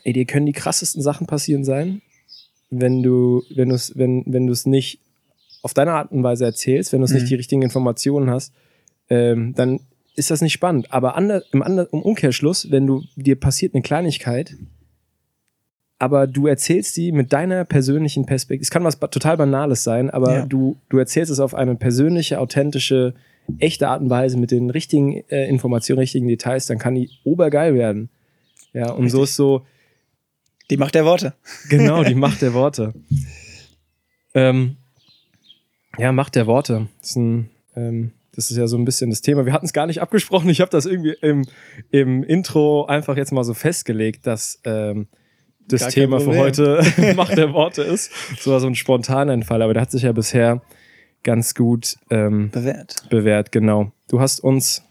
[0.04, 2.02] ey, dir können die krassesten Sachen passieren sein,
[2.70, 5.00] wenn du, wenn du es, wenn, wenn du es nicht
[5.64, 7.18] auf deine Art und Weise erzählst, wenn du es Mhm.
[7.18, 8.54] nicht die richtigen Informationen hast,
[9.12, 9.82] ähm, dann
[10.16, 10.92] ist das nicht spannend.
[10.94, 14.56] Aber ander, im, ander, im Umkehrschluss, wenn du dir passiert eine Kleinigkeit,
[16.00, 18.64] aber du erzählst die mit deiner persönlichen Perspektive.
[18.64, 20.46] Es kann was total Banales sein, aber Ja.
[20.46, 23.14] du, du erzählst es auf eine persönliche, authentische,
[23.60, 27.76] echte Art und Weise mit den richtigen äh, Informationen, richtigen Details, dann kann die obergeil
[27.76, 28.10] werden.
[28.74, 29.32] Ja, und so Richtig.
[29.32, 29.66] ist so,
[30.70, 31.34] Die Macht der Worte.
[31.70, 32.94] genau, die Macht der Worte.
[34.34, 34.78] Ähm,
[35.98, 36.88] ja, Macht der Worte.
[37.02, 39.46] Das ist, ein, ähm, das ist ja so ein bisschen das Thema.
[39.46, 40.50] Wir hatten es gar nicht abgesprochen.
[40.50, 41.44] Ich habe das irgendwie im,
[41.92, 45.08] im Intro einfach jetzt mal so festgelegt, dass ähm,
[45.68, 46.82] das Gar Thema für heute
[47.16, 48.12] Macht der Worte ist.
[48.40, 50.62] So war so ein spontaner Fall, aber der hat sich ja bisher
[51.24, 52.96] ganz gut ähm, Bewährt.
[53.10, 53.92] bewährt, genau.
[54.08, 54.84] Du hast uns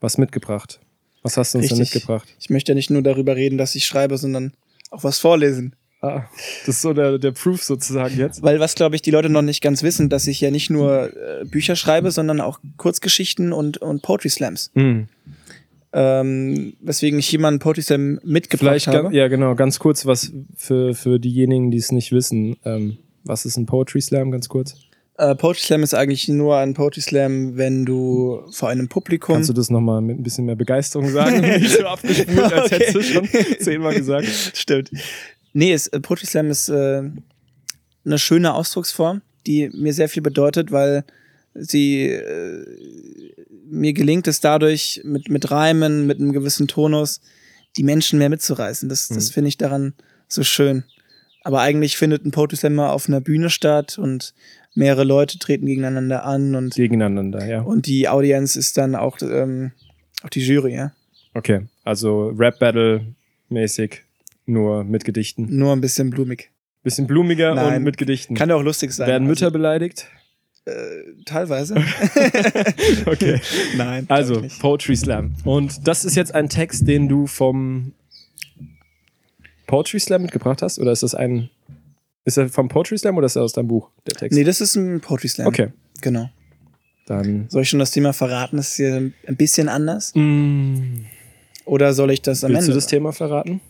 [0.00, 0.80] was mitgebracht.
[1.22, 1.96] Was hast du uns denn Richtig.
[1.96, 2.34] mitgebracht?
[2.40, 4.52] Ich möchte ja nicht nur darüber reden, dass ich schreibe, sondern
[4.90, 5.76] auch was vorlesen.
[6.04, 6.24] Ah,
[6.66, 8.42] das ist so der, der Proof sozusagen jetzt.
[8.42, 11.10] Weil was, glaube ich, die Leute noch nicht ganz wissen, dass ich ja nicht nur
[11.16, 14.72] äh, Bücher schreibe, sondern auch Kurzgeschichten und, und Poetry Slams.
[14.74, 15.06] Hm.
[15.92, 19.14] Ähm, weswegen ich jemanden Poetry Slam mitgebracht Vielleicht, habe.
[19.14, 23.56] ja genau, ganz kurz, was für, für diejenigen, die es nicht wissen, ähm, was ist
[23.56, 24.74] ein Poetry Slam, ganz kurz?
[25.18, 29.34] Äh, Poetry Slam ist eigentlich nur ein Poetry Slam, wenn du vor einem Publikum.
[29.34, 31.40] Kannst du das nochmal mit ein bisschen mehr Begeisterung sagen?
[31.60, 32.74] Nicht so abgespult, als Okay.
[32.76, 33.28] hättest du schon
[33.60, 34.26] zehnmal gesagt.
[34.54, 34.90] Stimmt.
[35.52, 37.02] Nee, es, äh, Poetry Slam ist äh,
[38.04, 41.04] eine schöne Ausdrucksform, die mir sehr viel bedeutet, weil
[41.54, 42.66] sie äh,
[43.70, 47.20] mir gelingt es dadurch mit, mit Reimen, mit einem gewissen Tonus,
[47.76, 48.88] die Menschen mehr mitzureißen.
[48.88, 49.32] Das, das Mhm.
[49.32, 49.94] finde ich daran
[50.28, 50.84] so schön.
[51.44, 54.34] Aber eigentlich findet ein Poetry Slam immer auf einer Bühne statt und
[54.74, 57.60] mehrere Leute treten gegeneinander an und, Gegeneinander, ja.
[57.62, 59.72] und die Audienz ist dann auch, ähm,
[60.22, 60.92] auch die Jury, ja.
[61.34, 64.02] Okay, also Rap-Battle-mäßig,
[64.46, 65.46] nur mit Gedichten.
[65.56, 66.50] Nur ein bisschen blumig.
[66.82, 67.76] Bisschen blumiger Nein.
[67.76, 68.34] und mit Gedichten.
[68.34, 69.06] Kann ja auch lustig sein.
[69.08, 70.08] Werden Mütter beleidigt?
[70.66, 71.74] Also, äh, teilweise.
[73.06, 73.40] Okay.
[73.76, 74.06] Nein.
[74.08, 74.42] Also.
[74.60, 75.32] Poetry Slam.
[75.44, 77.92] Und das ist jetzt ein Text, den du vom
[79.66, 80.78] Poetry Slam mitgebracht hast?
[80.78, 81.50] Oder ist das ein.
[82.24, 84.36] Ist er vom Poetry Slam oder ist er aus deinem Buch, der Text?
[84.38, 85.46] Nee, das ist ein Poetry Slam.
[85.48, 85.68] Okay,
[86.02, 86.30] Genau.
[87.06, 87.46] dann.
[87.48, 88.56] Soll ich schon das Thema verraten?
[88.58, 90.12] Das ist hier ein bisschen anders.
[90.14, 91.04] Mm,
[91.64, 92.72] Oder soll ich das am willst Ende?
[92.72, 93.60] du das Thema verraten?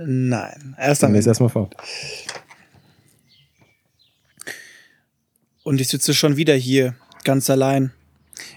[0.00, 0.76] Nein.
[0.78, 1.28] Erst Dann am Ende.
[1.28, 1.70] erstmal vor.
[5.64, 7.92] Und ich sitze schon wieder hier, ganz allein.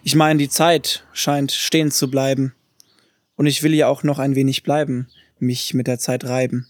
[0.03, 2.53] Ich meine, die Zeit scheint stehen zu bleiben.
[3.35, 5.07] Und ich will ja auch noch ein wenig bleiben,
[5.39, 6.67] mich mit der Zeit reiben.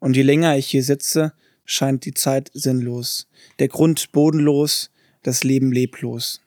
[0.00, 1.32] Und je länger ich hier sitze,
[1.64, 3.28] scheint die Zeit sinnlos,
[3.60, 4.90] der Grund bodenlos,
[5.22, 6.40] das Leben leblos.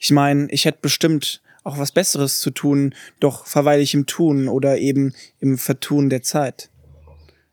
[0.00, 4.48] Ich meine, ich hätte bestimmt auch was Besseres zu tun, doch verweile ich im Tun
[4.48, 6.70] oder eben im Vertun der Zeit.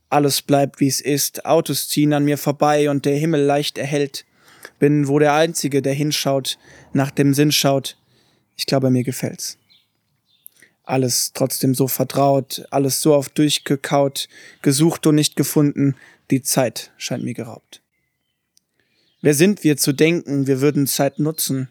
[0.10, 4.26] Alles bleibt wie es ist, Autos ziehen an mir vorbei und der Himmel leicht erhellt.
[4.78, 6.60] Bin wo der Einzige, der hinschaut,
[6.94, 7.98] nach dem Sinn schaut.
[8.56, 9.58] Ich glaube, mir gefällt's.
[10.84, 14.28] Alles trotzdem so vertraut, alles so oft durchgekaut,
[14.62, 15.96] gesucht und nicht gefunden,
[16.30, 17.82] die Zeit scheint mir geraubt.
[19.22, 21.70] Wer sind wir zu denken, wir würden Zeit nutzen,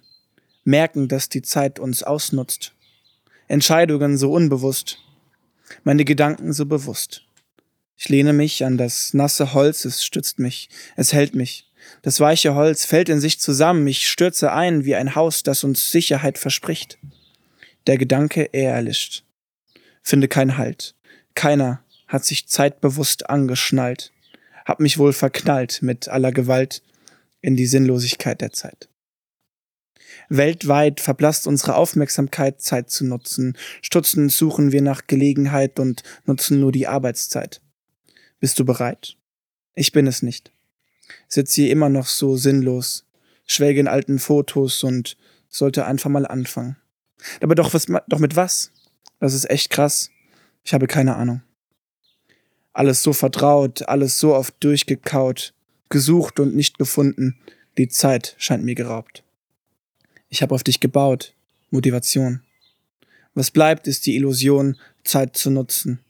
[0.64, 2.72] merken, dass die Zeit uns ausnutzt.
[3.48, 4.98] Entscheidungen so unbewusst,
[5.84, 7.22] meine Gedanken so bewusst.
[7.96, 11.70] Ich lehne mich an das nasse Holz, es stützt mich, es hält mich.
[12.02, 15.90] Das weiche Holz fällt in sich zusammen, ich stürze ein wie ein Haus, das uns
[15.90, 16.98] Sicherheit verspricht.
[17.86, 19.24] Der Gedanke, er erlischt.
[20.02, 20.94] Finde kein Halt.
[21.34, 24.12] Keiner hat sich zeitbewusst angeschnallt,
[24.64, 26.82] hab mich wohl verknallt mit aller Gewalt
[27.40, 28.88] in die Sinnlosigkeit der Zeit.
[30.36, 33.56] Weltweit verblasst unsere Aufmerksamkeit, Zeit zu nutzen.
[33.82, 37.60] Stutzend suchen wir nach Gelegenheit und nutzen nur die Arbeitszeit.
[38.40, 39.16] Bist du bereit?
[39.74, 40.50] Ich bin es nicht.
[41.28, 43.04] Sitz hier immer noch so sinnlos,
[43.46, 45.18] schwelge in alten Fotos und
[45.50, 46.76] sollte einfach mal anfangen.
[47.42, 48.72] Aber doch, was, doch mit was?
[49.20, 50.10] Das ist echt krass.
[50.64, 51.42] Ich habe keine Ahnung.
[52.72, 55.52] Alles so vertraut, alles so oft durchgekaut,
[55.90, 57.38] gesucht und nicht gefunden.
[57.76, 59.24] Die Zeit scheint mir geraubt.
[60.32, 61.34] Ich habe auf dich gebaut.
[61.68, 62.40] Motivation.
[63.34, 66.00] Was bleibt, ist die Illusion, Zeit zu nutzen.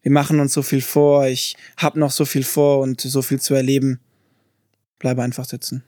[0.00, 3.42] Wir machen uns so viel vor, ich hab noch so viel vor und so viel
[3.42, 4.00] zu erleben.
[4.98, 5.84] Bleibe einfach sitzen.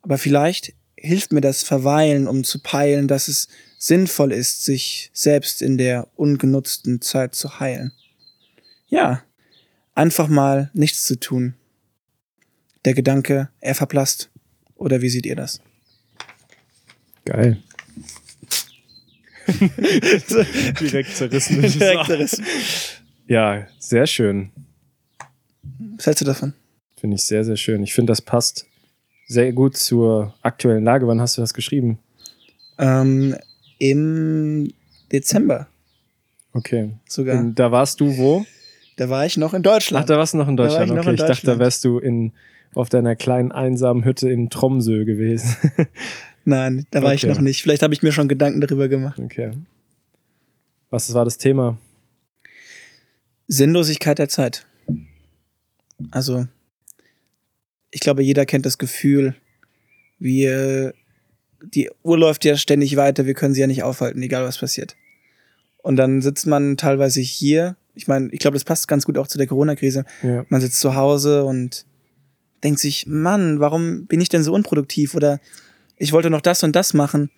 [0.00, 5.60] Aber vielleicht hilft mir das Verweilen, um zu peilen, dass es sinnvoll ist, sich selbst
[5.60, 7.92] in der ungenutzten Zeit zu heilen.
[8.88, 9.22] Ja,
[9.94, 11.52] einfach mal nichts zu tun.
[12.86, 14.30] Der Gedanke, er verblasst.
[14.76, 15.60] Oder wie seht ihr das?
[17.26, 17.58] Geil.
[20.80, 21.60] Direkt zerrissen.
[21.62, 22.44] Direkt zerrissen.
[23.28, 24.50] Ja, sehr schön.
[25.96, 26.52] Was hältst du davon?
[26.98, 27.82] Finde ich sehr, sehr schön.
[27.82, 28.66] Ich finde, das passt
[29.28, 31.06] sehr gut zur aktuellen Lage.
[31.06, 31.98] Wann hast du das geschrieben?
[32.78, 33.36] Ähm,
[33.78, 34.72] Im
[35.12, 35.66] Dezember
[36.52, 36.90] Okay.
[37.08, 37.38] sogar.
[37.38, 38.44] Und da warst du wo?
[38.96, 40.08] da war ich noch in Ach, Deutschland.
[40.08, 40.88] da warst du noch in Da war Deutschland.
[40.90, 41.60] ich noch okay, in ich dachte, da Deutschland.
[41.60, 42.32] wärst du in,
[42.74, 45.54] auf deiner kleinen einsamen Hütte in Tromsø gewesen.
[46.48, 47.32] Nein, da war ich Okay.
[47.34, 47.60] noch nicht.
[47.60, 49.18] Vielleicht habe ich mir schon Gedanken darüber gemacht.
[49.18, 49.50] okay.
[50.90, 51.76] Was war das Thema?
[53.48, 54.66] Sinnlosigkeit der Zeit.
[56.10, 56.46] Also,
[57.90, 59.34] ich glaube, jeder kennt das Gefühl,
[60.18, 60.94] wir,
[61.62, 64.96] die Uhr läuft ja ständig weiter, wir können sie ja nicht aufhalten, egal was passiert.
[65.78, 67.76] Und dann sitzt man teilweise hier.
[67.94, 70.04] Ich meine, ich glaube, das passt ganz gut auch zu der Corona-Krise.
[70.22, 70.44] Ja.
[70.48, 71.86] Man sitzt zu Hause und
[72.64, 75.14] denkt sich, Mann, warum bin ich denn so unproduktiv?
[75.14, 75.40] Oder
[75.96, 77.30] ich wollte noch das und das machen.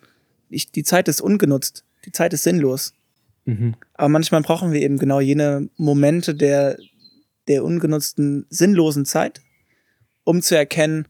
[0.49, 1.85] Ich, die Zeit ist ungenutzt.
[2.05, 2.93] Die Zeit ist sinnlos.
[3.45, 3.75] Mhm.
[3.93, 6.77] Aber manchmal brauchen wir eben genau jene Momente der,
[7.47, 9.41] der ungenutzten, sinnlosen Zeit,
[10.23, 11.07] um zu erkennen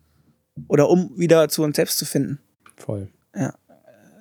[0.68, 2.40] oder um wieder zu uns selbst zu finden.
[2.76, 3.10] Voll.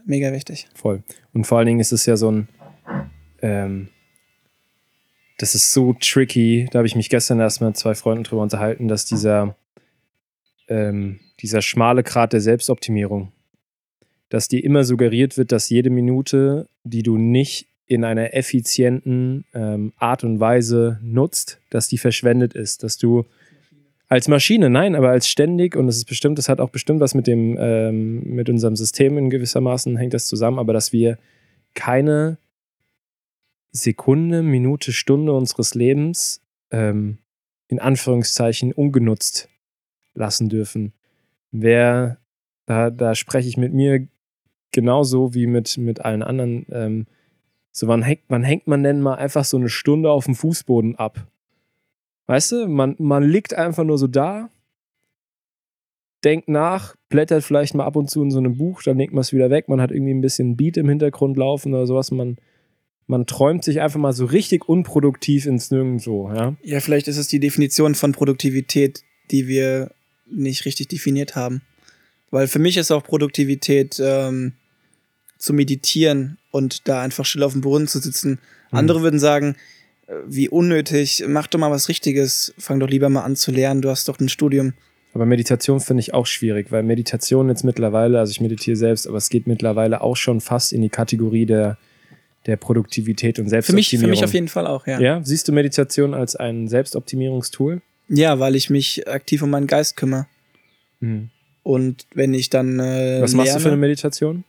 [0.09, 0.67] Mega wichtig.
[0.75, 1.03] Voll.
[1.35, 2.49] Und vor allen Dingen ist es ja so ein,
[3.43, 3.89] ähm,
[5.37, 6.67] das ist so tricky.
[6.73, 9.55] Da habe ich mich gestern erst mit zwei Freunden drüber unterhalten, dass dieser,
[10.69, 13.33] ähm, dieser schmale Grat der Selbstoptimierung,
[14.29, 19.93] dass dir immer suggeriert wird, dass jede Minute, die du nicht in einer effizienten ähm,
[19.97, 23.25] Art und Weise nutzt, dass die verschwendet ist, dass du
[24.11, 27.15] Als Maschine, nein, aber als ständig und es ist bestimmt, das hat auch bestimmt was
[27.15, 31.19] mit dem, ähm, mit unserem System in gewissermaßen hängt das zusammen, aber dass wir
[31.75, 32.39] keine
[33.71, 37.19] Sekunde, Minute, Stunde unseres Lebens ähm,
[37.69, 39.51] in Anführungszeichen ungenutzt
[40.19, 40.93] lassen dürfen.
[41.51, 42.19] Wer,
[42.67, 44.07] da, da spreche ich mit mir
[44.73, 46.67] genauso wie mit, mit allen anderen.
[46.71, 47.07] Ähm,
[47.73, 50.97] so, wann hängt, wann hängt man denn mal einfach so eine Stunde auf dem Fußboden
[50.97, 51.27] ab?
[52.27, 54.51] Weißt du, man, man liegt einfach nur so da,
[56.25, 59.23] denkt nach, blättert vielleicht mal ab und zu in so einem Buch, dann legt man
[59.23, 62.37] es wieder weg, man hat irgendwie ein bisschen Beat im Hintergrund laufen oder sowas, man,
[63.07, 66.55] man träumt sich einfach mal so richtig unproduktiv ins Nirgendwo, ja.
[66.63, 69.91] Ja, vielleicht ist es die Definition von Produktivität, die wir
[70.31, 71.63] nicht richtig definiert haben.
[72.31, 74.53] Weil für mich ist auch Produktivität ähm,
[75.39, 78.39] zu meditieren und da einfach still auf dem Boden zu sitzen.
[78.71, 78.79] Mhm.
[78.79, 79.57] Andere würden sagen,
[80.27, 83.91] wie unnötig, mach doch mal was Richtiges, fang doch lieber mal an zu lernen, du
[83.91, 84.73] hast doch ein Studium.
[85.15, 89.19] Aber Meditation finde ich auch schwierig, weil Meditation jetzt mittlerweile, also ich meditiere selbst, aber
[89.19, 91.77] es geht mittlerweile auch schon fast in die Kategorie der,
[92.47, 93.85] der Produktivität und Selbstoptimierung.
[93.85, 95.01] Für mich, für mich auf jeden Fall auch, ja.
[95.01, 97.83] Ja, siehst du Meditation als ein Selbstoptimierungstool?
[98.09, 100.27] Ja, weil ich mich aktiv um meinen Geist kümmere.
[101.01, 101.31] Hm.
[101.63, 102.81] Und wenn ich dann.
[102.81, 104.45] Äh, Was machst lerne, du für eine Meditation?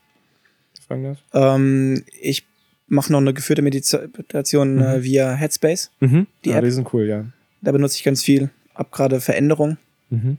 [0.89, 2.45] Fragen Ähm, ich
[2.87, 4.81] mache noch eine geführte Meditation mhm.
[4.81, 5.91] äh, via Headspace.
[5.99, 6.25] Mhm.
[6.43, 7.25] Die, ah, die sind cool, ja.
[7.61, 8.49] Da benutze ich ganz viel.
[8.73, 9.77] Ab gerade Veränderung.
[10.09, 10.37] Mhm.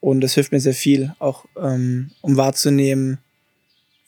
[0.00, 3.18] Und das hilft mir sehr viel, auch ähm, um wahrzunehmen,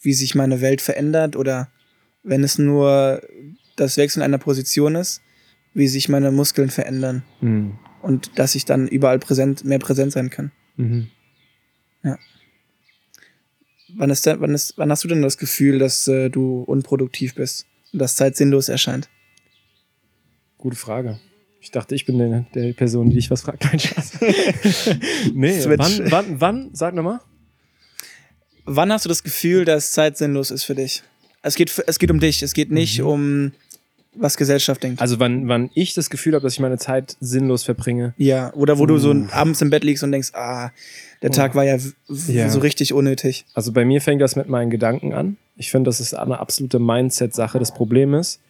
[0.02, 1.68] wie sich meine Welt verändert oder
[2.22, 3.22] wenn es nur
[3.76, 5.22] das Wechseln einer Position ist,
[5.74, 7.24] wie sich meine Muskeln verändern.
[7.40, 7.78] Mhm.
[8.00, 10.52] Und dass ich dann überall präsent, mehr präsent sein kann.
[10.76, 11.08] Mhm.
[12.02, 12.18] Ja.
[13.96, 17.34] Wann, ist der, wann, ist, wann hast du denn das Gefühl, dass äh, du unproduktiv
[17.34, 19.08] bist und dass Zeit sinnlos erscheint?
[20.58, 21.20] Gute Frage.
[21.60, 23.64] Ich dachte, ich bin der, der Person, die dich was fragt.
[23.70, 24.20] Nein, Schatz.
[25.34, 27.20] nee, wann, wann, wann, sag nochmal.
[28.66, 31.02] Wann hast du das Gefühl, dass Zeit sinnlos ist für dich?
[31.42, 33.06] Es geht, es geht um dich, es geht nicht mhm.
[33.06, 33.52] um
[34.14, 35.00] was Gesellschaft denkt.
[35.00, 38.14] Also wann, wann ich das Gefühl habe, dass ich meine Zeit sinnlos verbringe.
[38.16, 40.70] Ja, oder wo du so abends im Bett liegst und denkst, ah,
[41.22, 41.32] der oh.
[41.32, 41.76] Tag war ja,
[42.28, 43.46] ja, so richtig unnötig.
[43.54, 45.36] Also bei mir fängt das mit meinen Gedanken an.
[45.56, 47.58] Ich finde, das ist eine absolute Mindset-Sache.
[47.58, 48.40] Das Problem ist,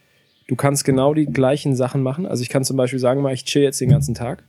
[0.49, 2.27] du kannst genau die gleichen Sachen machen.
[2.27, 4.43] Also ich kann zum Beispiel sagen, mal, ich chill jetzt den ganzen Tag.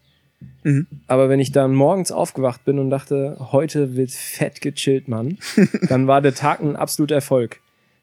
[0.64, 0.88] Mhm.
[1.08, 5.38] Aber wenn ich dann morgens aufgewacht bin und dachte, heute wird fett gechillt, Mann,
[5.90, 7.60] dann war der Tag ein absoluter Erfolg.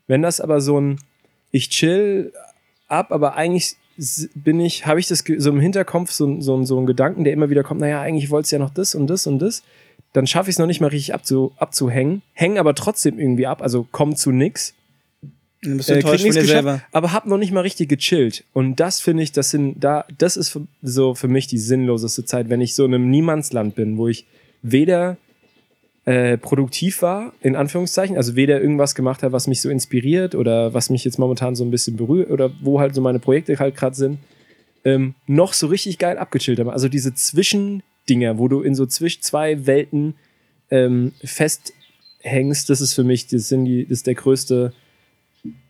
[0.07, 0.99] Wenn das aber so ein,
[1.51, 2.33] ich chill
[2.93, 3.77] ab, aber eigentlich
[4.35, 7.51] bin ich, habe ich das so im Hinterkopf, so, so, so einen Gedanken, der immer
[7.51, 9.63] wieder kommt, naja, eigentlich wollte es ja noch das und das und das.
[10.13, 13.63] Dann schaffe ich es noch nicht mal richtig abzu, abzuhängen, hängen aber trotzdem irgendwie ab,
[13.63, 14.75] also komm zu nix.
[15.63, 16.83] Dann bist du äh, von dir selber.
[16.91, 18.45] Aber hab noch nicht mal richtig gechillt.
[18.53, 22.49] Und das finde ich, das sind da, das ist so für mich die sinnloseste Zeit,
[22.51, 24.27] wenn ich so in einem Niemandsland bin, wo ich
[24.63, 25.17] weder
[26.05, 28.17] äh, produktiv war, in Anführungszeichen.
[28.17, 31.65] Also weder irgendwas gemacht hat, was mich so inspiriert oder was mich jetzt momentan so
[31.65, 34.19] ein bisschen berührt oder wo halt so meine Projekte halt gerade sind,
[34.85, 36.71] ähm, noch so richtig geil abgechillt haben.
[36.71, 40.15] Also diese Zwischendinger, wo du in so zwischen zwei Welten
[40.71, 44.73] ähm, festhängst, das ist für mich, das, sind die, das ist der größte,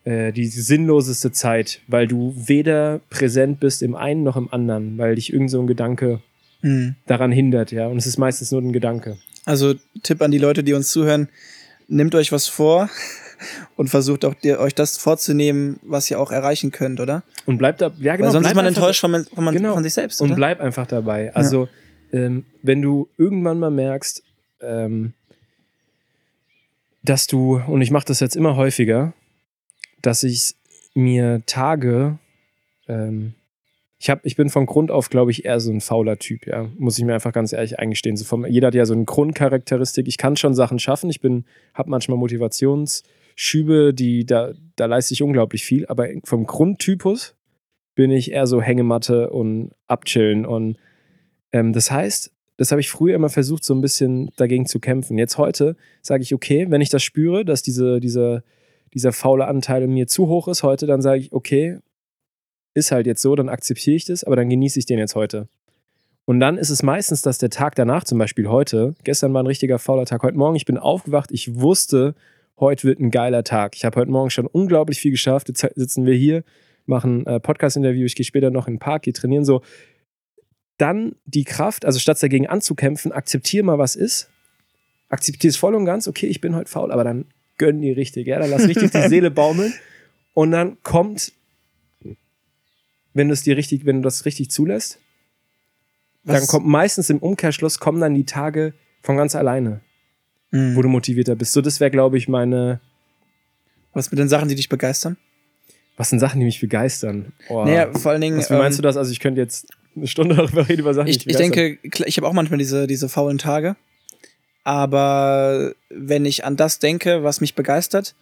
[0.04, 5.16] äh, die sinnloseste Zeit, weil du weder präsent bist im einen noch im anderen, weil
[5.16, 6.20] dich irgend so ein Gedanke
[6.62, 6.94] mhm.
[7.06, 7.88] daran hindert, ja.
[7.88, 9.18] Und es ist meistens nur ein Gedanke.
[9.44, 11.28] Also Tipp an die Leute, die uns zuhören,
[11.88, 12.88] nehmt euch was vor
[13.76, 17.22] und versucht auch dir, euch das vorzunehmen, was ihr auch erreichen könnt, oder?
[17.46, 18.26] Und bleibt da, ja genau.
[18.26, 19.74] Weil sonst ist man enttäuscht von, von, genau.
[19.74, 20.20] von sich selbst.
[20.20, 20.30] Oder?
[20.30, 21.34] Und bleib einfach dabei.
[21.34, 21.68] Also
[22.12, 22.20] ja.
[22.20, 24.22] ähm, wenn du irgendwann mal merkst,
[24.60, 25.12] ähm,
[27.02, 29.12] dass du, und ich mache das jetzt immer häufiger,
[30.02, 30.54] dass ich
[30.94, 32.18] mir Tage
[32.88, 33.34] ähm,
[34.02, 36.68] ich, hab, ich bin von Grund auf, glaube ich, eher so ein fauler Typ, ja.
[36.76, 38.16] Muss ich mir einfach ganz ehrlich eingestehen.
[38.16, 40.08] So vom, jeder hat ja so eine Grundcharakteristik.
[40.08, 41.08] Ich kann schon Sachen schaffen.
[41.08, 45.86] Ich bin, habe manchmal Motivationsschübe, die, da, da leiste ich unglaublich viel.
[45.86, 47.36] Aber vom Grundtypus
[47.94, 50.46] bin ich eher so Hängematte und abchillen.
[50.46, 50.78] Und
[51.52, 55.16] ähm, das heißt, das habe ich früher immer versucht, so ein bisschen dagegen zu kämpfen.
[55.16, 58.42] Jetzt heute sage ich, okay, wenn ich das spüre, dass diese, diese,
[58.94, 61.78] dieser faule Anteil in mir zu hoch ist heute, dann sage ich, okay,
[62.74, 65.48] ist halt jetzt so, dann akzeptiere ich das, aber dann genieße ich den jetzt heute.
[66.24, 69.46] Und dann ist es meistens, dass der Tag danach, zum Beispiel heute, gestern war ein
[69.46, 72.14] richtiger fauler Tag, heute Morgen, ich bin aufgewacht, ich wusste,
[72.58, 73.74] heute wird ein geiler Tag.
[73.74, 75.48] Ich habe heute Morgen schon unglaublich viel geschafft.
[75.48, 76.44] Jetzt sitzen wir hier,
[76.86, 79.62] machen äh, Podcast-Interview, ich gehe später noch in den Park, gehe trainieren, so.
[80.78, 84.30] Dann die Kraft, also statt dagegen anzukämpfen, akzeptiere mal, was ist.
[85.08, 87.26] Akzeptiere es voll und ganz, okay, ich bin heute faul, aber dann
[87.58, 89.74] gönn die richtig, ja, dann lass richtig die Seele baumeln.
[90.34, 91.32] Und dann kommt
[93.14, 94.98] wenn du es dir richtig, wenn du das richtig zulässt,
[96.24, 99.80] dann Was- kommt meistens im Umkehrschluss kommen dann die Tage von ganz alleine,
[100.50, 100.76] Mhm.
[100.76, 101.52] wo du motivierter bist.
[101.52, 102.80] So, das wäre, glaube ich, meine.
[103.94, 105.16] Was mit den Sachen, die dich begeistern?
[105.98, 107.32] Was sind Sachen, die mich begeistern?
[107.48, 107.64] Oh.
[107.64, 108.38] Naja, vor allen Dingen.
[108.38, 108.96] was, wie meinst ähm, du das?
[108.96, 111.52] Also, ich könnte jetzt eine Stunde darüber reden, über Sachen, die Ich, mich ich begeistern.
[111.52, 113.76] denke, klar, ich habe auch manchmal diese, diese faulen Tage.
[114.64, 118.14] Aber wenn ich an das denke, was mich begeistert,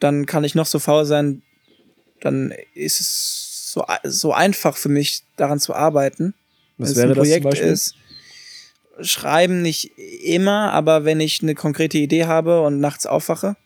[0.00, 1.42] dann kann ich noch so faul sein,
[2.20, 3.45] dann ist es
[3.76, 6.34] so, so einfach für mich, daran zu arbeiten.
[6.78, 7.68] was Wenn es wäre ein das zum Projekt Beispiel?
[7.68, 7.94] ist.
[9.02, 9.92] Schreiben nicht
[10.24, 13.56] immer, aber wenn ich eine konkrete Idee habe und nachts aufwache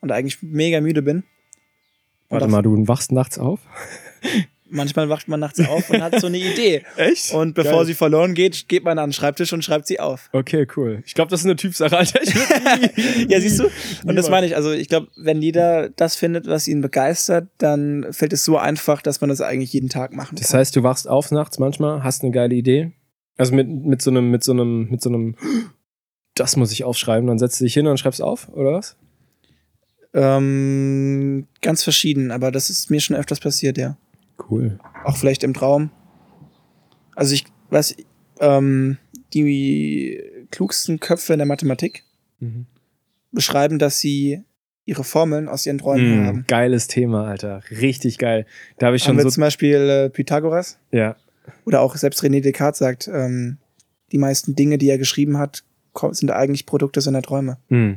[0.00, 1.22] und eigentlich mega müde bin.
[2.28, 3.60] Warte mal, du wachst nachts auf?
[4.70, 6.82] Manchmal wacht man nachts auf und hat so eine Idee.
[6.96, 7.32] Echt?
[7.32, 7.86] Und bevor Geil.
[7.86, 10.28] sie verloren geht, geht man an den Schreibtisch und schreibt sie auf.
[10.32, 11.02] Okay, cool.
[11.04, 12.20] Ich glaube, das ist eine Typsache, Alter.
[13.28, 13.68] Ja, siehst du?
[14.04, 18.06] Und das meine ich, also ich glaube, wenn jeder das findet, was ihn begeistert, dann
[18.12, 20.60] fällt es so einfach, dass man das eigentlich jeden Tag machen Das kann.
[20.60, 22.92] heißt, du wachst auf nachts manchmal, hast eine geile Idee.
[23.36, 25.34] Also mit, mit so einem, mit so einem, mit so einem,
[26.34, 28.96] das muss ich aufschreiben, dann setzt du dich hin und schreibst auf, oder was?
[30.12, 33.96] Ähm, ganz verschieden, aber das ist mir schon öfters passiert, ja.
[34.48, 34.78] Cool.
[35.04, 35.90] Auch vielleicht im Traum.
[37.14, 37.96] Also ich weiß,
[38.40, 38.96] ähm,
[39.34, 42.04] die klugsten Köpfe in der Mathematik
[42.40, 42.66] Mhm.
[43.32, 44.42] beschreiben, dass sie
[44.86, 46.44] ihre Formeln aus ihren Träumen Mm, haben.
[46.48, 47.62] geiles Thema, Alter.
[47.70, 48.46] Richtig geil.
[48.78, 49.30] Da habe ich Haben schon wir so.
[49.30, 51.16] zum Beispiel äh, Pythagoras Ja.
[51.66, 53.58] oder auch selbst René Descartes sagt, ähm,
[54.10, 55.62] die meisten Dinge, die er geschrieben hat,
[56.12, 57.58] sind eigentlich Produkte seiner Träume.
[57.68, 57.92] Mm.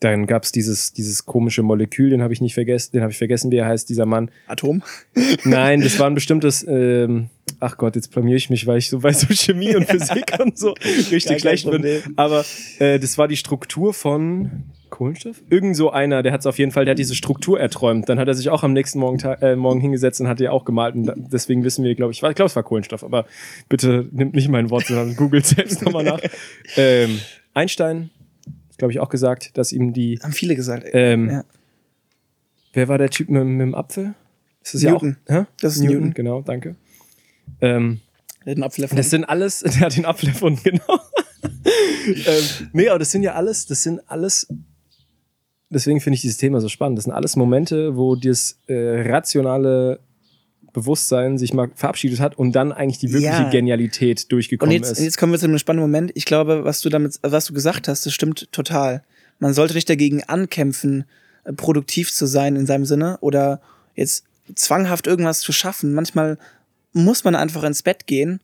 [0.00, 3.50] Dann gab's dieses, dieses komische Molekül, den habe ich nicht vergessen, den habe ich vergessen,
[3.50, 4.30] wie er heißt, dieser Mann.
[4.46, 4.82] Atom?
[5.44, 7.30] Nein, das war ein bestimmtes, ähm,
[7.60, 10.58] ach Gott, jetzt blamier ich mich, weil ich so bei so Chemie und Physik und
[10.58, 10.74] so
[11.10, 12.02] richtig schlecht bin.
[12.16, 12.44] Aber
[12.78, 15.42] äh, das war die Struktur von Kohlenstoff?
[15.50, 18.08] Irgend so einer, der hat es auf jeden Fall, der hat diese Struktur erträumt.
[18.08, 20.64] Dann hat er sich auch am nächsten Morgen, äh, Morgen hingesetzt und hat die auch
[20.64, 20.94] gemalt.
[20.94, 23.26] Und deswegen wissen wir, glaube ich, ich glaube, es war Kohlenstoff, aber
[23.68, 26.20] bitte nimmt nicht mein Wort, sondern googelt selbst nochmal nach.
[26.76, 27.20] Ähm,
[27.54, 28.10] Einstein,
[28.78, 30.18] glaube ich, auch gesagt, dass ihm die.
[30.22, 30.86] Haben viele gesagt.
[30.92, 31.44] Ähm, Ja.
[32.72, 34.14] Wer war der Typ mit, mit dem Apfel?
[34.62, 35.16] Ist das Newton.
[35.28, 35.46] Ja auch, hä?
[35.60, 36.14] Das ist Newton, Newton.
[36.14, 36.76] genau, danke.
[37.60, 38.00] Ähm,
[38.44, 39.08] Der hat einen Apfel das erfunden.
[39.08, 41.00] sind alles, der hat den Apfel erfunden, genau.
[42.06, 44.46] ähm, nee, aber das sind ja alles, das sind alles,
[45.70, 46.98] deswegen finde ich dieses Thema so spannend.
[46.98, 50.00] Das sind alles Momente, wo das äh, rationale
[50.76, 53.50] Bewusstsein sich mal verabschiedet hat und dann eigentlich die wirkliche Ja.
[53.50, 54.98] Genialität Und durchgekommen jetzt, ist.
[54.98, 56.12] und jetzt kommen wir zu einem spannenden Moment.
[56.14, 59.02] Ich glaube, was du damit, was du gesagt hast, das stimmt total.
[59.38, 61.04] Man sollte nicht dagegen ankämpfen,
[61.44, 63.62] äh, produktiv zu sein in seinem Sinne oder
[63.94, 64.24] jetzt
[64.54, 65.94] zwanghaft irgendwas zu schaffen.
[65.94, 66.38] Manchmal
[66.92, 68.40] muss man einfach ins Bett gehen,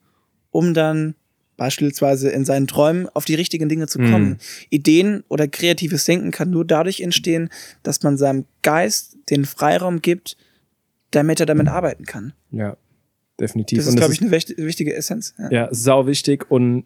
[0.51, 1.15] um dann
[1.59, 4.29] beispielsweise in seinen Träumen auf die richtigen Dinge zu kommen.
[4.31, 4.37] Mhm.
[4.71, 7.51] Ideen oder kreatives Denken kann nur dadurch entstehen,
[7.83, 10.37] dass man seinem Geist den Freiraum gibt,
[11.13, 12.33] damit er damit arbeiten kann.
[12.51, 12.77] ja,
[13.41, 13.79] definitiv.
[13.79, 15.35] Das ist, glaube ich, eine wichtig- wichtige Essenz.
[15.39, 15.51] Ja.
[15.51, 16.85] Ja, sau wichtig und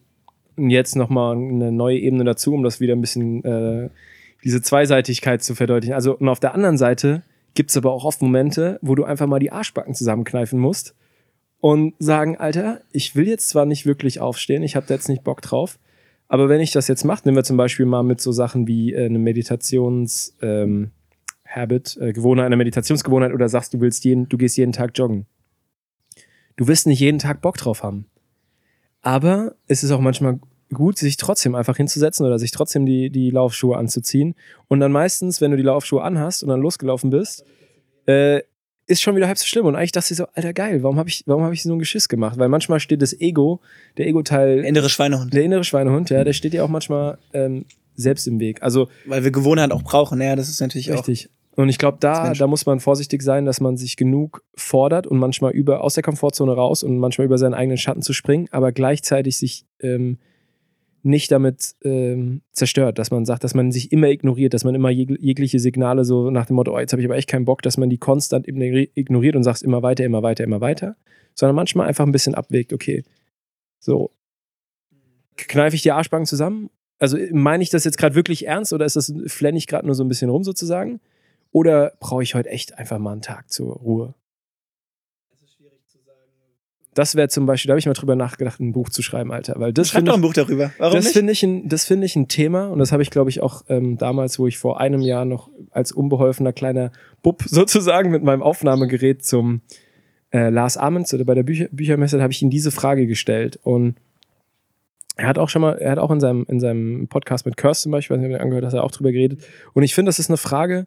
[0.56, 3.90] jetzt nochmal eine neue Ebene dazu, um das wieder ein bisschen äh,
[4.44, 5.94] diese Zweiseitigkeit zu verdeutlichen.
[5.94, 7.22] Also und auf der anderen Seite
[7.54, 10.94] gibt's aber auch oft Momente, wo du einfach mal die Arschbacken zusammenkneifen musst
[11.60, 15.24] und sagen, Alter, ich will jetzt zwar nicht wirklich aufstehen, ich habe da jetzt nicht
[15.24, 15.78] Bock drauf,
[16.28, 18.92] aber wenn ich das jetzt mache, nehmen wir zum Beispiel mal mit so Sachen wie
[18.94, 20.90] äh, eine Meditations ähm,
[21.46, 25.26] Habit, äh, Gewohnheit, eine Meditationsgewohnheit oder sagst, du willst jeden, du gehst jeden Tag joggen.
[26.56, 28.06] Du wirst nicht jeden Tag Bock drauf haben.
[29.02, 30.40] Aber es ist auch manchmal
[30.72, 34.34] gut, sich trotzdem einfach hinzusetzen oder sich trotzdem die, die Laufschuhe anzuziehen.
[34.68, 37.44] Und dann meistens, wenn du die Laufschuhe anhast und dann losgelaufen bist,
[38.06, 38.40] äh,
[38.88, 39.66] ist schon wieder halb so schlimm.
[39.66, 41.78] Und eigentlich dachte ich so, Alter, geil, warum habe ich, warum hab ich so ein
[41.78, 42.38] Geschiss gemacht?
[42.38, 43.60] Weil manchmal steht das Ego,
[43.96, 45.32] der Ego-Teil, Der innere Schweinehund.
[45.34, 47.64] der innere Schweinehund, ja, der steht ja auch manchmal ähm,
[47.96, 48.62] selbst im Weg.
[48.62, 50.20] Also Weil wir Gewohnheit auch brauchen.
[50.20, 50.98] Ja, das ist natürlich auch.
[50.98, 51.30] Richtig.
[51.56, 55.18] Und ich glaube, da, da muss man vorsichtig sein, dass man sich genug fordert und
[55.18, 58.72] manchmal über aus der Komfortzone raus und manchmal über seinen eigenen Schatten zu springen, aber
[58.72, 60.18] gleichzeitig sich ähm,
[61.02, 64.90] nicht damit ähm, zerstört, dass man sagt, dass man sich immer ignoriert, dass man immer
[64.90, 67.62] jeg jegliche Signale so nach dem Motto, oh, jetzt habe ich aber echt keinen Bock,
[67.62, 70.96] dass man die konstant ignori- ignoriert und sagt immer weiter, immer weiter, immer weiter,
[71.34, 73.02] sondern manchmal einfach ein bisschen abwägt, okay,
[73.78, 74.10] so
[75.36, 76.70] kneife ich die Arschbacken zusammen?
[76.98, 79.94] Also meine ich das jetzt gerade wirklich ernst oder ist das flenne ich gerade nur
[79.94, 81.00] so ein bisschen rum sozusagen?
[81.52, 84.14] Oder brauche ich heute echt einfach mal einen Tag zur Ruhe?
[86.94, 89.54] Das wäre zum Beispiel, da habe ich mal drüber nachgedacht, ein Buch zu schreiben, Alter.
[89.58, 90.72] Weil das Schreib doch ich, ein Buch darüber.
[90.78, 91.12] Warum das nicht?
[91.12, 93.64] finde ich, ein- das finde ich ein Thema und das habe ich, glaube ich, auch
[93.68, 96.92] ähm, damals, wo ich vor einem Jahr noch als unbeholfener kleiner
[97.22, 99.60] Bub sozusagen mit meinem Aufnahmegerät zum
[100.30, 103.96] äh, Lars Amens oder bei der Bücher Büchermesse, habe ich ihm diese Frage gestellt und
[105.16, 107.82] er hat auch schon mal, er hat auch in seinem, in seinem Podcast mit Kirst
[107.82, 109.44] zum Beispiel, weiß nicht, ob ihr angehört hast, er auch drüber geredet.
[109.72, 110.86] Und ich finde, das ist eine Frage,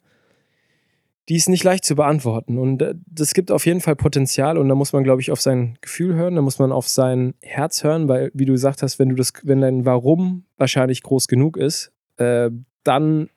[1.30, 2.58] die ist nicht leicht zu beantworten.
[2.58, 5.42] Und äh, das gibt auf jeden Fall Potenzial und da muss man, glaube ich, auf
[5.42, 9.00] sein Gefühl hören, da muss man auf sein Herz hören, weil, wie du gesagt hast,
[9.00, 12.52] wenn du das, wenn dein Warum wahrscheinlich groß genug ist, äh,
[12.84, 13.30] dann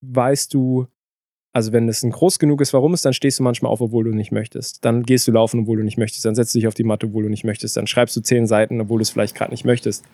[0.00, 0.86] weißt du,
[1.52, 4.04] also wenn es ein groß genug ist, warum ist, dann stehst du manchmal auf, obwohl
[4.04, 4.84] du nicht möchtest.
[4.84, 6.24] Dann gehst du laufen, obwohl du nicht möchtest.
[6.24, 7.76] Dann setzt du dich auf die Matte, obwohl du nicht möchtest.
[7.76, 10.04] Dann schreibst du zehn Seiten, obwohl du es vielleicht gerade nicht möchtest.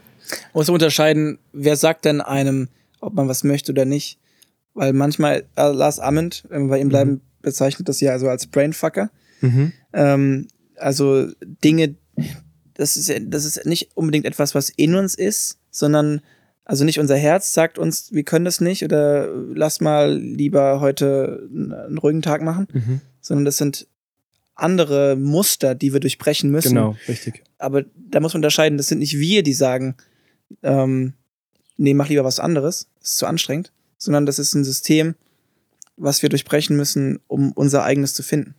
[0.55, 2.69] Man muss unterscheiden, wer sagt denn einem,
[3.01, 4.19] ob man was möchte oder nicht.
[4.73, 7.21] Weil manchmal, äh, Lars wenn wir bei ihm bleiben, mhm.
[7.43, 9.11] bezeichnet das ja also als Brainfucker.
[9.43, 9.73] Mhm.
[9.93, 11.29] Ähm, also
[11.63, 11.97] Dinge,
[12.75, 16.23] das ist, ja, das ist nicht unbedingt etwas, was in uns ist, sondern
[16.67, 21.49] also nicht unser Herz sagt uns, wir können das nicht oder lass mal lieber heute
[21.49, 23.01] einen ruhigen Tag machen, mhm.
[23.21, 23.87] sondern das sind
[24.57, 26.71] andere Muster, die wir durchbrechen müssen.
[26.71, 27.45] Genau, richtig.
[27.59, 29.95] Aber da muss man unterscheiden, das sind nicht wir, die sagen,
[30.65, 31.13] ähm,
[31.77, 35.15] nee, mach lieber was anderes, ist zu anstrengend, sondern das ist ein System,
[35.97, 38.56] was wir durchbrechen müssen, um unser eigenes zu finden.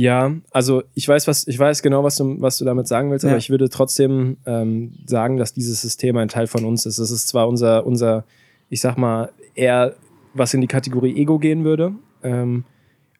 [0.00, 3.22] Ja, also ich weiß, was, ich weiß genau, was du, was du damit sagen willst,
[3.22, 3.32] ja.
[3.32, 6.96] aber ich würde trotzdem ähm, sagen, dass dieses System ein Teil von uns ist.
[6.96, 8.24] Es ist zwar unser, unser,
[8.70, 9.94] ich sag mal, eher
[10.32, 11.92] was in die Kategorie Ego gehen würde,
[12.22, 12.64] ähm,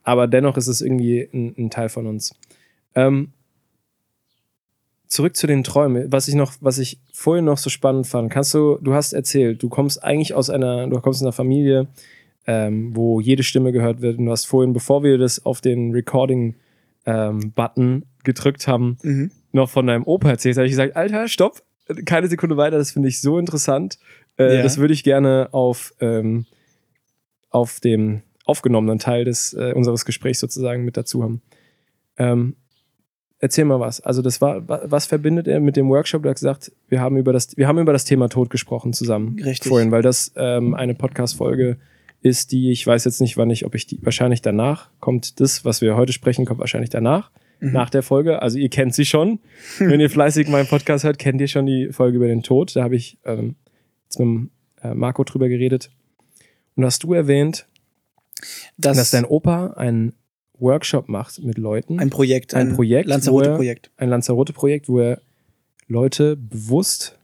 [0.05, 2.35] aber dennoch ist es irgendwie ein, ein Teil von uns.
[2.95, 3.35] Ähm,
[5.07, 8.33] zurück zu den Träumen, was ich noch, was ich vorhin noch so spannend fand.
[8.33, 11.89] Kannst du, du hast erzählt, du kommst eigentlich aus einer, du kommst aus einer Familie,
[12.47, 14.19] ähm, wo jede Stimme gehört wird.
[14.19, 16.70] Und du hast vorhin, bevor wir das auf den Recording-Button
[17.07, 17.53] ähm,
[18.25, 19.31] gedrückt haben, mhm.
[19.53, 20.57] noch von deinem Opa erzählt.
[20.57, 21.63] Da habe ich gesagt, Alter, stopp,
[22.05, 23.99] keine Sekunde weiter, das finde ich so interessant.
[24.39, 24.63] Äh, ja.
[24.63, 26.47] Das würde ich gerne auf, ähm,
[27.51, 31.43] auf dem aufgenommenen Teil des, äh, unseres Gesprächs sozusagen mit dazu haben.
[32.17, 32.57] Ähm,
[33.39, 34.01] erzähl mal was.
[34.01, 36.23] Also das war, was verbindet er mit dem Workshop?
[36.23, 39.39] Du hast gesagt, wir haben über das, wir haben über das Thema Tod gesprochen zusammen.
[39.43, 39.69] Richtig.
[39.69, 41.79] Vorhin, weil das ähm, eine Podcast-Folge ist
[42.53, 45.81] die, ich weiß jetzt nicht, wann ich, ob ich die, wahrscheinlich danach kommt das, was
[45.81, 47.73] wir heute sprechen, kommt wahrscheinlich danach, mhm.
[47.73, 48.43] nach der Folge.
[48.43, 49.41] Also ihr kennt sie schon.
[49.79, 52.77] Wenn ihr fleißig meinen Podcast hört, kennt ihr schon die Folge über den Tod.
[52.77, 53.57] Da habe ich ähm,
[54.05, 54.51] jetzt mit
[54.83, 55.91] äh, Marco drüber geredet.
[56.77, 57.67] Und hast du erwähnt,
[58.77, 60.15] das dass dein Opa einen
[60.59, 61.99] Workshop macht mit Leuten.
[61.99, 62.55] Ein Projekt.
[62.55, 63.09] Ein, ein Projekt.
[63.09, 63.91] Lanzarote-Projekt.
[63.97, 65.21] Ein Lanzarote-Projekt, wo er
[65.89, 67.19] Leute bewusst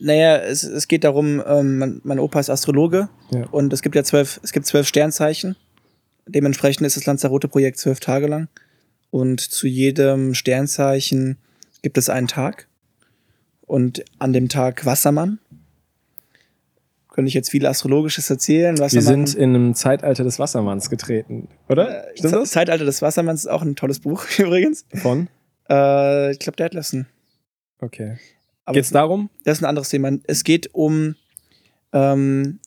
[0.00, 3.46] naja, es, es geht darum, ähm, mein, mein Opa ist Astrologe ja.
[3.50, 5.56] und es gibt ja zwölf, es gibt zwölf Sternzeichen.
[6.26, 8.48] Dementsprechend ist das Lanzarote-Projekt zwölf Tage lang.
[9.10, 11.38] Und zu jedem Sternzeichen
[11.82, 12.66] gibt es einen Tag.
[13.66, 15.38] Und an dem Tag Wassermann.
[17.10, 18.76] Könnte ich jetzt viel Astrologisches erzählen.
[18.78, 22.10] Wassermann, Wir sind in einem Zeitalter des Wassermanns getreten, oder?
[22.10, 22.50] Äh, Stimmt das?
[22.50, 24.84] Zeitalter des Wassermanns ist auch ein tolles Buch übrigens.
[24.94, 25.28] Von?
[25.70, 27.06] Äh, ich glaube, der hat lassen.
[27.78, 28.18] Okay.
[28.72, 29.30] Geht es darum?
[29.44, 30.10] Das ist ein anderes Thema.
[30.24, 31.16] Es geht um
[31.92, 32.60] ähm,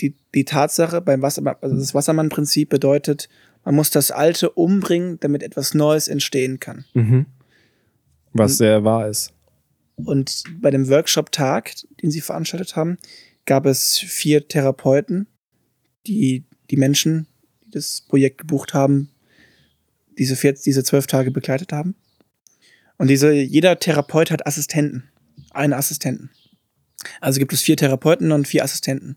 [0.00, 3.28] die, die Tatsache beim Wassermann, also das Wassermann-Prinzip bedeutet,
[3.64, 6.84] man muss das Alte umbringen, damit etwas Neues entstehen kann.
[6.94, 7.26] Mhm.
[8.32, 9.32] Was und, sehr wahr ist.
[9.96, 12.98] Und bei dem Workshop-Tag, den sie veranstaltet haben,
[13.46, 15.26] gab es vier Therapeuten,
[16.06, 17.26] die die Menschen,
[17.64, 19.10] die das Projekt gebucht haben,
[20.18, 21.94] diese, vier, diese zwölf Tage begleitet haben.
[22.98, 25.04] Und diese, jeder Therapeut hat Assistenten.
[25.52, 26.30] Einen Assistenten.
[27.20, 29.16] Also gibt es vier Therapeuten und vier Assistenten.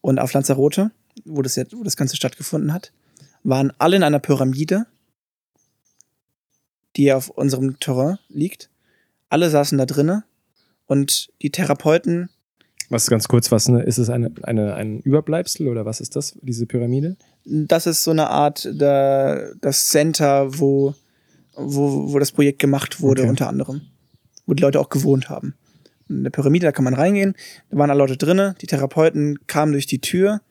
[0.00, 0.90] Und auf Lanzarote,
[1.24, 2.92] wo das, jetzt, wo das Ganze stattgefunden hat,
[3.44, 4.86] waren alle in einer Pyramide,
[6.96, 8.68] die auf unserem Terrain liegt.
[9.28, 10.24] Alle saßen da drinnen
[10.86, 12.28] und die Therapeuten.
[12.90, 16.36] Was ganz kurz, was ne, ist es eine, eine, ein Überbleibsel oder was ist das,
[16.42, 17.16] diese Pyramide?
[17.44, 20.94] Das ist so eine Art der, das Center, wo
[21.54, 23.30] wo, wo das Projekt gemacht wurde, okay.
[23.30, 23.82] unter anderem.
[24.46, 25.54] Wo die Leute auch gewohnt haben.
[26.08, 27.34] In der Pyramide, da kann man reingehen,
[27.70, 30.42] da waren alle Leute drinnen, die Therapeuten kamen durch die Tür,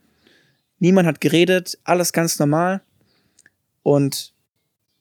[0.80, 2.82] niemand hat geredet, alles ganz normal.
[3.84, 4.34] Und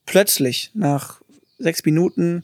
[0.06, 1.22] plötzlich, nach
[1.58, 2.42] sechs Minuten,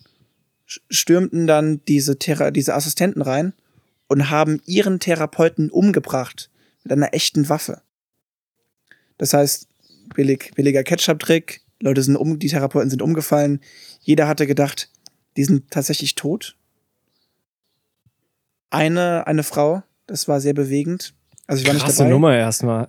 [0.67, 3.53] stürmten dann diese, Thera diese Assistenten rein
[4.09, 6.51] und haben ihren Therapeuten umgebracht
[6.85, 7.83] mit einer echten Waffe.
[9.19, 9.69] Das heißt,
[10.15, 13.61] billig, billiger Ketchup-Trick, Leute sind um, die Therapeuten sind umgefallen.
[14.01, 14.91] Jeder hatte gedacht,
[15.37, 16.57] die sind tatsächlich tot.
[18.71, 21.15] Eine, eine Frau, das war sehr bewegend.
[21.47, 22.11] Also ich war Krasse nicht dabei.
[22.11, 22.89] Nummer erstmal.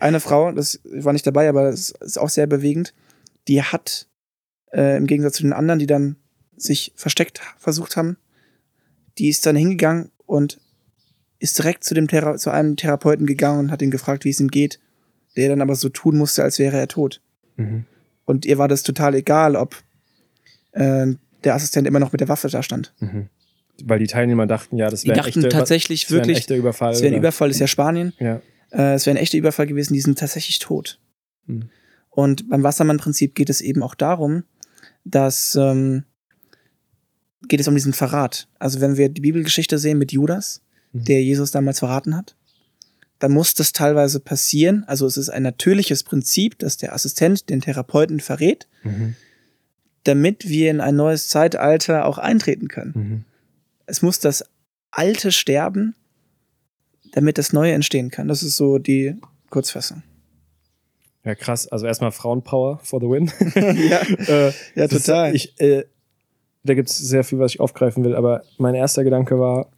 [0.00, 2.94] Eine Frau, das war nicht dabei, aber das ist auch sehr bewegend.
[3.48, 4.08] Die hat
[4.72, 6.16] äh, im Gegensatz zu den anderen, die dann
[6.56, 8.16] sich versteckt versucht haben,
[9.18, 10.60] die ist dann hingegangen und
[11.38, 14.40] ist direkt zu dem Thera zu einem Therapeuten gegangen und hat ihn gefragt, wie es
[14.40, 14.78] ihm geht,
[15.36, 17.20] der dann aber so tun musste, als wäre er tot.
[17.56, 17.86] Mhm.
[18.30, 19.76] Und ihr war das total egal, ob
[20.72, 21.06] äh,
[21.44, 22.94] der Assistent immer noch mit der Waffe da stand.
[23.00, 23.28] Mhm.
[23.84, 26.92] Weil die Teilnehmer dachten, ja, das wäre ein, echter, tatsächlich das wirklich, ein echter Überfall.
[26.92, 28.12] Das wäre ein Überfall, ist ja Spanien.
[28.18, 28.40] Ja.
[28.70, 30.98] Äh, es wäre ein echter Überfall gewesen, die sind tatsächlich tot.
[31.46, 31.70] Hm.
[32.10, 34.44] Und beim Wassermann-Prinzip geht es eben auch darum,
[35.04, 36.04] dass ähm,
[37.48, 38.48] geht es um diesen Verrat.
[38.58, 40.60] Also wenn wir die Bibelgeschichte sehen mit Judas,
[40.92, 41.04] Mhm.
[41.04, 42.36] der Jesus damals verraten hat,
[43.20, 44.82] dann muss das teilweise passieren.
[44.88, 49.14] Also es ist ein natürliches Prinzip, dass der Assistent den Therapeuten verrät, Mhm.
[50.04, 52.92] damit wir in ein neues Zeitalter auch eintreten können.
[52.94, 53.24] Mhm.
[53.86, 54.44] Es muss das
[54.90, 55.94] Alte sterben,
[57.12, 58.26] damit das Neue entstehen kann.
[58.26, 59.16] Das ist so die
[59.50, 60.02] Kurzfassung.
[61.24, 61.68] Ja, krass.
[61.68, 63.30] Also erstmal Frauenpower for the win.
[63.90, 64.00] ja,
[64.48, 65.34] äh, ja, total.
[65.36, 65.84] Ich, äh,
[66.64, 69.70] da gibt es sehr viel, was ich aufgreifen will, aber mein erster Gedanke war,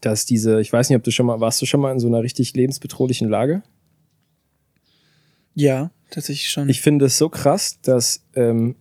[0.00, 2.08] dass diese, ich weiß nicht, ob du schon mal, warst du schon mal in so
[2.08, 3.62] einer richtig lebensbedrohlichen Lage?
[5.54, 6.68] ja, tatsächlich schon.
[6.68, 8.76] Ich finde es so krass, dass ähm,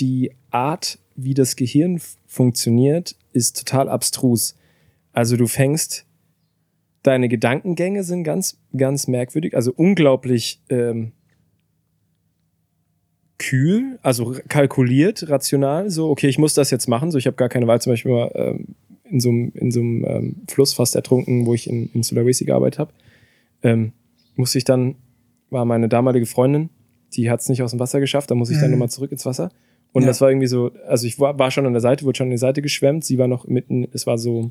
[0.00, 4.56] die Art, wie das Gehirn funktioniert, ist total abstrus.
[5.12, 6.06] Also du fängst,
[7.02, 11.12] deine Gedankengänge sind ganz, ganz merkwürdig, also unglaublich ähm,
[13.38, 17.48] kühl, also kalkuliert, rational, so, okay, ich muss das jetzt machen, so, ich habe gar
[17.48, 18.76] keine Wahl, zum Beispiel mal ähm,
[19.12, 22.44] in so einem in so einem, ähm, Fluss fast ertrunken, wo ich in, in Sulawesi
[22.44, 22.92] gearbeitet habe,
[23.62, 23.92] ähm,
[24.36, 24.96] musste ich dann,
[25.50, 26.70] war meine damalige Freundin,
[27.14, 28.72] die hat es nicht aus dem Wasser geschafft, da muss ich dann Mhm.
[28.72, 29.50] nochmal zurück ins Wasser.
[29.92, 30.08] Und Ja.
[30.08, 32.30] das war irgendwie so, also ich war, war schon an der Seite, wurde schon an
[32.32, 34.50] die Seite geschwemmt, sie war noch mitten, es war so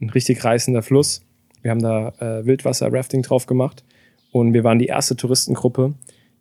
[0.00, 1.22] ein richtig reißender Fluss.
[1.62, 3.82] Wir haben da äh, Wildwasser-Rafting drauf gemacht
[4.30, 5.94] und wir waren die erste Touristengruppe,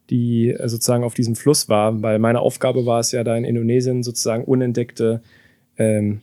[0.09, 3.45] die äh, sozusagen auf diesem Fluss war, weil meine Aufgabe war es ja da in
[3.45, 5.21] Indonesien sozusagen unentdeckte
[5.77, 6.19] ähm,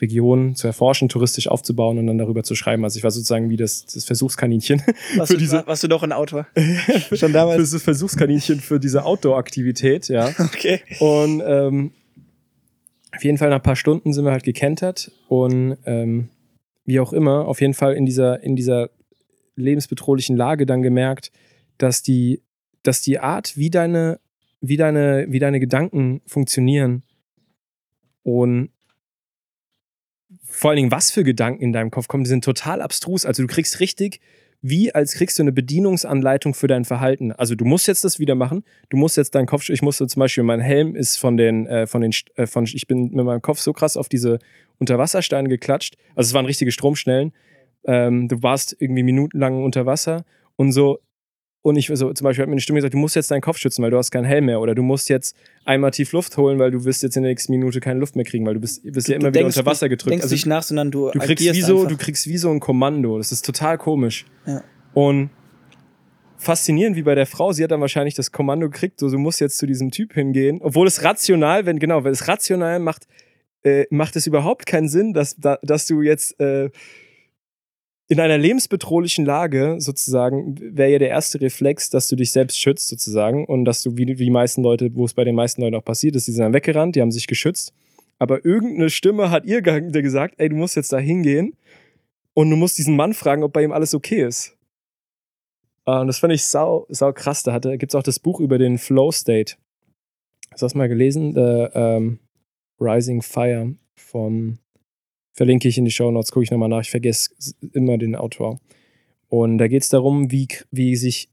[0.00, 2.84] Regionen zu erforschen, touristisch aufzubauen und dann darüber zu schreiben.
[2.84, 4.82] Also ich war sozusagen wie das, das Versuchskaninchen
[5.16, 6.46] was, für du, diese- warst du doch ein Autor?
[7.12, 7.70] schon damals?
[7.70, 10.30] das Versuchskaninchen für diese Outdoor-Aktivität, ja.
[10.38, 10.80] Okay.
[11.00, 11.92] Und ähm,
[13.14, 16.28] auf jeden Fall nach ein paar Stunden sind wir halt gekentert und ähm,
[16.84, 18.90] wie auch immer, auf jeden Fall in dieser, in dieser
[19.56, 21.32] lebensbedrohlichen Lage dann gemerkt,
[21.78, 22.42] dass die,
[22.82, 24.20] dass die Art, wie deine,
[24.60, 27.02] wie deine, wie deine Gedanken funktionieren
[28.22, 28.70] und
[30.58, 33.24] vor allen Dingen, was für Gedanken in deinem Kopf kommen, die sind total abstrus.
[33.24, 34.20] Also du kriegst richtig,
[34.60, 37.30] wie als kriegst du eine Bedienungsanleitung für dein Verhalten.
[37.30, 38.64] Also du musst jetzt das wieder machen.
[38.88, 41.86] Du musst jetzt deinen Kopf, ich musste zum Beispiel, mein Helm ist von den, äh,
[41.86, 44.40] von den, äh, von, ich bin mit meinem Kopf so krass auf diese
[44.78, 45.96] Unterwassersteine geklatscht.
[46.16, 47.32] Also es waren richtige Stromschnellen.
[47.84, 50.24] Ähm, du warst irgendwie minutenlang unter Wasser
[50.56, 50.98] und so.
[51.68, 53.58] Und ich so, zum Beispiel hat mir eine Stimme gesagt, du musst jetzt deinen Kopf
[53.58, 54.60] schützen, weil du hast keinen Helm mehr.
[54.60, 57.52] Oder du musst jetzt einmal tief Luft holen, weil du wirst jetzt in der nächsten
[57.52, 60.12] Minute keine Luft mehr kriegen, weil du bist, bist ja immer wieder unter Wasser gedrückt.
[60.12, 61.88] denkst Also nicht nach, sondern du, du kriegst wie so, einfach.
[61.90, 63.18] du kriegst wie so ein Kommando.
[63.18, 64.24] Das ist total komisch.
[64.46, 64.62] Ja.
[64.94, 65.30] Und
[66.38, 69.40] faszinierend wie bei der Frau, sie hat dann wahrscheinlich das Kommando gekriegt, so du musst
[69.40, 73.06] jetzt zu diesem Typ hingehen, obwohl es rational, wenn genau, wenn es rational macht,
[73.62, 76.70] äh, macht es überhaupt keinen Sinn, dass, da, dass du jetzt äh,
[78.08, 82.88] in einer lebensbedrohlichen Lage sozusagen wäre ja der erste Reflex, dass du dich selbst schützt
[82.88, 85.84] sozusagen und dass du wie die meisten Leute, wo es bei den meisten Leuten auch
[85.84, 87.74] passiert ist, die sind dann weggerannt, die haben sich geschützt,
[88.18, 91.54] aber irgendeine Stimme hat ihr ge- gesagt, ey, du musst jetzt da hingehen
[92.34, 94.56] und du musst diesen Mann fragen, ob bei ihm alles okay ist.
[95.86, 97.42] Äh, Und das fand ich sau, sau krass.
[97.42, 99.56] Da gibt es auch das Buch über den Flow State.
[100.50, 101.34] Hast du das mal gelesen?
[101.34, 102.20] The ähm,
[102.80, 104.58] Rising Fire vom
[105.38, 106.80] verlinke ich in die Show Notes, gucke ich nochmal nach.
[106.80, 107.30] Ich vergesse
[107.72, 108.58] immer den Autor.
[109.28, 111.28] Und da geht es darum, wie, wie sich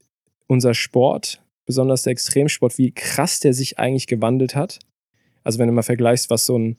[0.46, 4.78] unser Sport, besonders der Extremsport, wie krass der sich eigentlich gewandelt hat.
[5.42, 6.76] Also wenn du mal vergleichst, was so ein,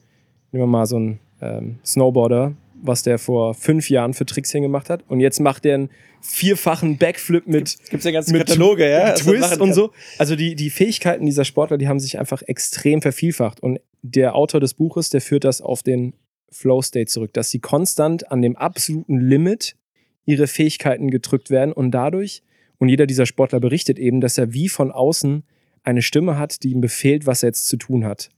[0.52, 4.88] nehmen wir mal so ein ähm, Snowboarder, was der vor fünf Jahren für Tricks hingemacht
[4.88, 5.04] hat.
[5.06, 5.90] Und jetzt macht der einen
[6.22, 9.12] vierfachen Backflip mit Gibt's ja ganze mit Kataloge, ja?
[9.12, 9.90] Twist und so.
[10.16, 13.60] Also die, die Fähigkeiten dieser Sportler, die haben sich einfach extrem vervielfacht.
[13.60, 16.14] Und der Autor des Buches, der führt das auf den
[16.50, 19.76] Flow State zurück, dass sie konstant an dem absoluten Limit
[20.24, 22.42] ihre Fähigkeiten gedrückt werden und dadurch,
[22.78, 25.44] und jeder dieser Sportler berichtet eben, dass er wie von außen
[25.82, 28.30] eine Stimme hat, die ihm befehlt, was er jetzt zu tun hat.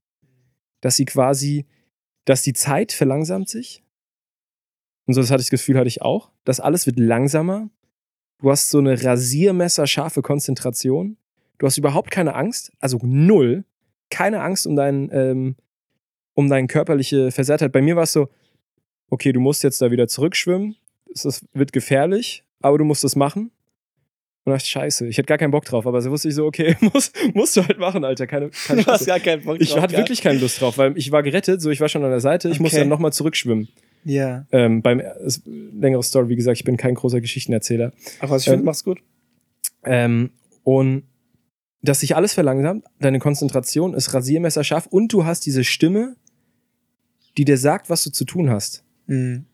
[0.81, 1.67] Dass sie quasi,
[2.25, 3.83] dass die Zeit verlangsamt sich.
[5.07, 6.31] Und so das hatte ich das Gefühl, hatte ich auch.
[6.45, 7.69] Das alles wird langsamer.
[8.39, 11.17] Du hast so eine rasiermesserscharfe Konzentration.
[11.59, 13.65] Du hast überhaupt keine Angst, also null.
[14.09, 15.57] Keine Angst um deinen, ähm,
[16.41, 17.73] um deine körperliche Versehrtheit.
[17.73, 18.29] Bei mir war es so,
[19.09, 20.77] okay, du musst jetzt da wieder zurückschwimmen.
[21.13, 23.51] Es wird gefährlich, aber du musst es machen.
[24.45, 26.47] Und dachte, ich, scheiße, ich hätte gar keinen Bock drauf, aber so wusste ich so,
[26.47, 28.27] okay, muss, musst du halt machen, Alter.
[28.27, 30.09] Keine, keine Du hast gar keinen Bock Ich drauf hatte gehabt.
[30.09, 32.49] wirklich keine Lust drauf, weil ich war gerettet, so ich war schon an der Seite,
[32.49, 32.83] ich musste Okay.
[32.83, 33.69] dann nochmal zurückschwimmen.
[34.05, 34.47] Ja.
[34.51, 37.93] Ähm, beim ist, längere Story, wie gesagt, ich bin kein großer Geschichtenerzähler.
[38.21, 39.01] Ach was, ich Ähm, finde, mach's gut.
[39.85, 40.31] Ähm,
[40.65, 41.03] und
[41.83, 46.17] dass sich alles verlangsamt, deine Konzentration ist rasiermesserscharf und du hast diese Stimme,
[47.37, 48.85] die dir sagt, was du zu tun hast.
[49.07, 49.45] Mhm.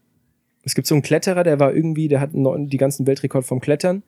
[0.62, 4.02] Es gibt so einen Kletterer, der war irgendwie, der hat die ganzen Weltrekord vom Klettern.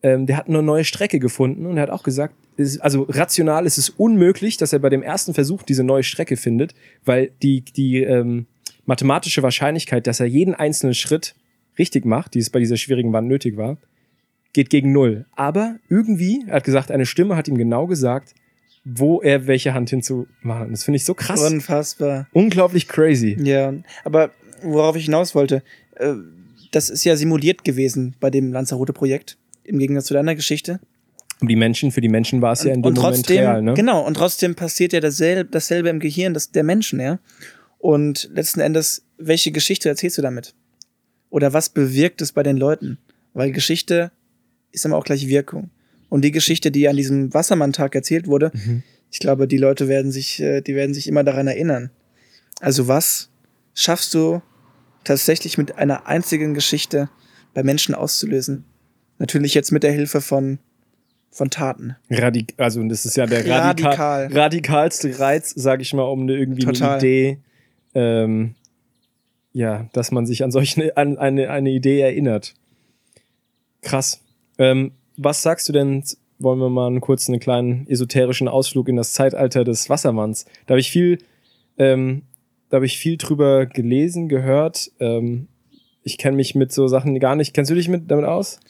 [0.00, 3.66] Ähm, der hat eine neue Strecke gefunden und er hat auch gesagt, ist, also rational
[3.66, 7.62] ist es unmöglich, dass er bei dem ersten Versuch diese neue Strecke findet, weil die,
[7.62, 8.46] die ähm,
[8.86, 11.34] mathematische Wahrscheinlichkeit, dass er jeden einzelnen Schritt
[11.78, 13.76] richtig macht, die es bei dieser schwierigen Wand nötig war,
[14.52, 15.26] geht gegen null.
[15.32, 18.34] Aber irgendwie, er hat gesagt, eine Stimme hat ihm genau gesagt,
[18.96, 20.70] wo er welche Hand hinzumachen.
[20.70, 21.42] Das finde ich so krass.
[21.42, 22.26] Unfassbar.
[22.32, 23.36] Unglaublich crazy.
[23.40, 23.74] Ja,
[24.04, 24.30] aber
[24.62, 25.62] worauf ich hinaus wollte,
[25.96, 26.14] äh,
[26.70, 30.80] das ist ja simuliert gewesen bei dem Lanzarote-Projekt, im Gegensatz zu deiner Geschichte.
[31.40, 33.62] Um die Menschen, für die Menschen war es ja in dem und trotzdem, Moment real,
[33.62, 33.74] ne?
[33.74, 37.20] Genau, und trotzdem passiert ja dasselbe, dasselbe im Gehirn des, der Menschen, ja.
[37.78, 40.54] Und letzten Endes, welche Geschichte erzählst du damit?
[41.30, 42.98] Oder was bewirkt es bei den Leuten?
[43.34, 44.10] Weil Geschichte
[44.72, 45.70] ist immer auch gleich Wirkung.
[46.08, 48.82] Und die Geschichte, die an diesem Wassermann-Tag erzählt wurde, Mhm.
[49.10, 51.90] ich glaube, die Leute werden sich, äh, die werden sich immer daran erinnern.
[52.60, 53.30] Also was
[53.74, 54.40] schaffst du
[55.04, 57.08] tatsächlich mit einer einzigen Geschichte
[57.54, 58.64] bei Menschen auszulösen?
[59.18, 60.58] Natürlich jetzt mit der Hilfe von,
[61.30, 61.96] von Taten.
[62.10, 64.28] Radik also das ist ja der radikal Radikal.
[64.32, 66.88] radikalste Reiz, sage ich mal, um eine, irgendwie Total.
[66.90, 67.38] eine Idee,
[67.94, 68.54] ähm,
[69.52, 72.54] ja, dass man sich an solche an eine, eine Idee erinnert.
[73.82, 74.20] Krass.
[74.58, 76.02] Ähm, was sagst du denn?
[76.38, 80.44] Wollen wir mal einen kurzen, einen kleinen esoterischen Ausflug in das Zeitalter des Wassermanns?
[80.66, 81.18] Da habe ich viel,
[81.78, 82.22] ähm,
[82.70, 84.92] da habe ich viel drüber gelesen, gehört.
[85.00, 85.48] Ähm,
[86.04, 87.54] ich kenne mich mit so Sachen gar nicht.
[87.54, 88.60] Kennst du dich mit damit aus?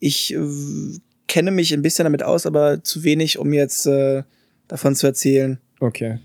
[0.00, 0.98] Ich äh,
[1.28, 4.24] kenne mich ein bisschen damit aus, aber zu wenig, um jetzt äh,
[4.66, 5.60] davon zu erzählen.
[5.78, 6.18] Okay.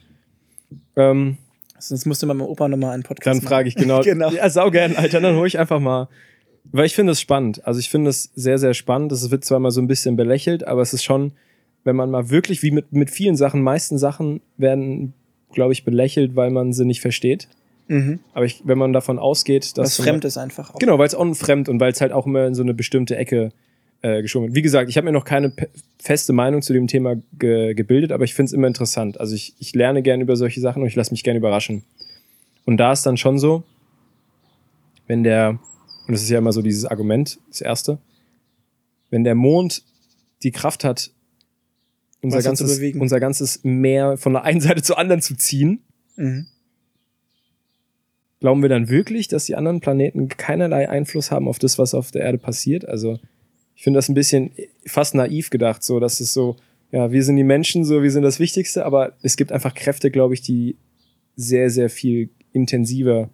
[0.95, 1.37] Ähm,
[1.81, 4.01] Sonst musste man mit Opa nochmal einen Podcast Dann frage ich genau.
[4.03, 4.31] Genau.
[4.31, 5.19] Ja, saugern, Alter.
[5.19, 6.07] Dann hole ich einfach mal.
[6.65, 7.65] Weil ich finde es spannend.
[7.65, 9.11] Also ich finde es sehr, sehr spannend.
[9.11, 11.33] Es wird zwar mal so ein bisschen belächelt, aber es ist schon,
[11.83, 15.13] wenn man mal wirklich, wie mit, mit vielen Sachen, meisten Sachen werden,
[15.51, 17.47] glaube ich, belächelt, weil man sie nicht versteht.
[17.87, 18.19] Mhm.
[18.33, 19.99] Aber ich, wenn man davon ausgeht, dass.
[19.99, 20.79] Was fremd ist einfach auch.
[20.79, 23.17] Genau, weil es auch fremd und weil es halt auch immer in so eine bestimmte
[23.17, 23.51] Ecke
[24.01, 24.55] äh, geschoben wird.
[24.55, 25.51] Wie gesagt, ich habe mir noch keine
[25.99, 29.19] feste Meinung zu dem Thema ge gebildet, aber ich finde es immer interessant.
[29.19, 31.83] Also ich, ich lerne gerne über solche Sachen und ich lasse mich gerne überraschen.
[32.65, 33.63] Und da ist dann schon so,
[35.07, 35.59] wenn der,
[36.11, 37.99] und das ist ja immer so dieses Argument, das erste,
[39.09, 39.83] wenn der Mond
[40.43, 41.11] die Kraft hat,
[42.21, 45.81] unser zu ganzes, unser ganzes Meer von der einen Seite zur anderen zu ziehen,
[46.17, 46.47] Mhm.
[48.41, 52.11] Glauben wir dann wirklich, dass die anderen Planeten keinerlei Einfluss haben auf das, was auf
[52.11, 52.85] der Erde passiert?
[52.85, 53.19] Also,
[53.75, 54.51] ich finde das ein bisschen
[54.85, 56.57] fast naiv gedacht, so, dass es so,
[56.91, 60.11] ja, wir sind die Menschen, so, wir sind das Wichtigste, aber es gibt einfach Kräfte,
[60.11, 60.75] glaube ich, die
[61.35, 63.29] sehr, sehr viel intensiver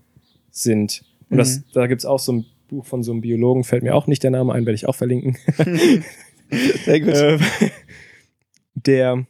[0.51, 1.03] sind.
[1.29, 1.63] Und das, Mhm.
[1.73, 4.23] da gibt es auch so ein Buch von so einem Biologen, fällt mir auch nicht
[4.23, 5.37] der Name ein, werde ich auch verlinken.
[6.85, 7.13] Sehr gut.
[7.13, 7.39] Äh,
[8.75, 9.25] der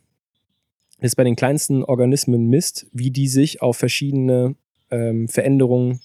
[1.00, 4.56] es bei den kleinsten Organismen misst, wie die sich auf verschiedene
[4.90, 6.02] ähm, Veränderungen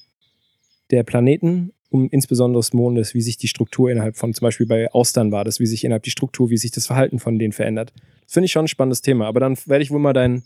[0.90, 4.92] der Planeten, um insbesondere des Mondes, wie sich die Struktur innerhalb von, zum Beispiel bei
[4.92, 7.92] Austern war das, wie sich innerhalb die Struktur, wie sich das Verhalten von denen verändert.
[8.24, 9.26] Das finde ich schon ein spannendes Thema.
[9.26, 10.44] Aber dann werde ich wohl mal deinen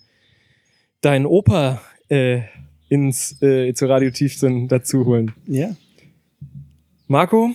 [1.01, 2.43] dein Opa äh,
[2.89, 5.33] ins äh, zu Radio Tiefsinn dazu holen.
[5.47, 5.77] ja.
[7.09, 7.51] Marco,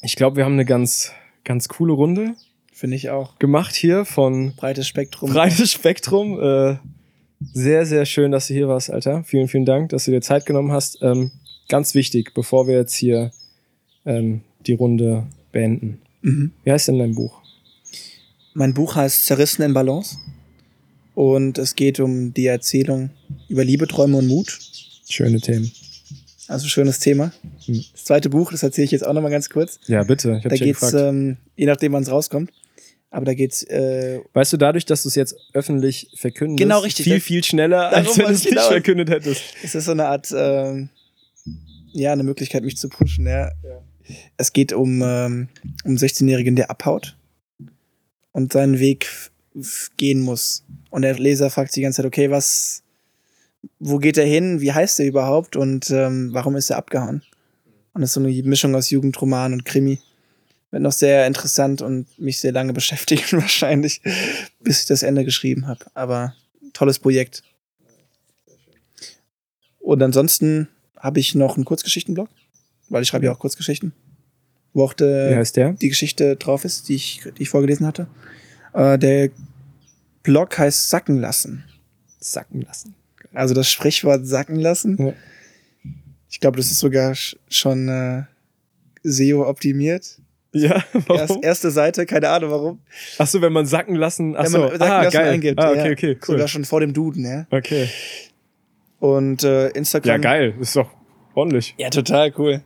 [0.00, 1.12] ich glaube, wir haben eine ganz,
[1.44, 2.34] ganz coole Runde
[2.72, 3.38] Finde ich auch.
[3.38, 5.30] gemacht hier von Breites Spektrum.
[5.30, 6.40] Breites Spektrum.
[6.40, 6.76] Äh,
[7.52, 9.22] sehr, sehr schön, dass du hier warst, Alter.
[9.24, 11.02] Vielen, vielen Dank, dass du dir Zeit genommen hast.
[11.02, 11.30] Ähm,
[11.68, 13.32] ganz wichtig, bevor wir jetzt hier
[14.06, 16.00] ähm, die Runde beenden.
[16.22, 16.52] Mhm.
[16.64, 17.42] Wie heißt denn dein Buch?
[18.54, 20.16] Mein Buch heißt Zerrissen in Balance.
[21.14, 23.10] Und es geht um die Erzählung
[23.48, 24.58] über Liebe, Träume und Mut.
[25.06, 25.70] Schöne Themen.
[26.48, 27.32] Also schönes Thema.
[27.66, 27.84] Mhm.
[27.92, 29.78] Das zweite Buch, das erzähle ich jetzt auch nochmal ganz kurz.
[29.86, 30.36] Ja, bitte.
[30.38, 30.94] Ich Da ja geht's, gefragt.
[31.08, 32.50] ähm, je nachdem, wann es rauskommt.
[33.10, 37.04] Aber da geht's, äh, weißt du, dadurch, dass du es jetzt öffentlich verkündest, Genau, richtig.
[37.04, 38.66] viel, viel schneller, als wenn du es ich nicht hinaus.
[38.66, 39.40] verkündet hättest.
[39.62, 40.88] es ist so eine Art, ähm,
[41.92, 43.26] ja, eine Möglichkeit, mich zu pushen.
[43.26, 43.52] Ja.
[44.36, 45.48] Es geht um, ähm,
[45.84, 47.16] um einen 16-Jährigen, der abhaut
[48.32, 49.06] und seinen Weg
[49.96, 50.64] gehen muss.
[50.90, 52.82] Und der Leser fragt sich die ganze Zeit, okay, was,
[53.78, 54.60] wo geht er hin?
[54.60, 55.56] Wie heißt er überhaupt?
[55.56, 57.22] Und ähm, warum ist er abgehauen?
[57.92, 60.00] Und das ist so eine Mischung aus Jugendroman und Krimi.
[60.70, 64.02] Wird noch sehr interessant und mich sehr lange beschäftigen wahrscheinlich,
[64.60, 65.86] bis ich das Ende geschrieben habe.
[65.94, 66.34] Aber
[66.72, 67.42] tolles Projekt.
[69.78, 72.28] Und ansonsten habe ich noch einen Kurzgeschichtenblog,
[72.88, 73.92] weil ich schreibe ja auch Kurzgeschichten,
[74.72, 75.44] wo auch de,
[75.80, 78.08] die Geschichte drauf ist, die ich, die ich vorgelesen hatte.
[78.72, 79.30] Äh, der
[80.22, 81.64] Blog heißt Sacken lassen.
[82.18, 82.94] Sacken lassen.
[83.34, 84.96] Also das Sprichwort sacken lassen.
[84.98, 85.12] Ja.
[86.30, 88.22] Ich glaube, das ist sogar sch- schon äh,
[89.02, 90.20] SEO optimiert.
[90.52, 91.42] Ja, Erst, warum?
[91.42, 92.80] erste Seite, keine Ahnung warum.
[93.18, 94.34] Achso, wenn man sacken lassen.
[94.34, 95.32] Wenn Achso, man sacken ah, lassen geil.
[95.32, 95.58] eingibt.
[95.60, 96.34] Ah, okay, okay, cool.
[96.36, 97.46] Sogar schon vor dem Duden, ja.
[97.50, 97.88] Okay.
[99.00, 100.10] Und äh, Instagram.
[100.10, 100.54] Ja, geil.
[100.60, 100.90] Ist doch
[101.34, 101.74] Ordentlich.
[101.78, 102.62] Ja, total cool.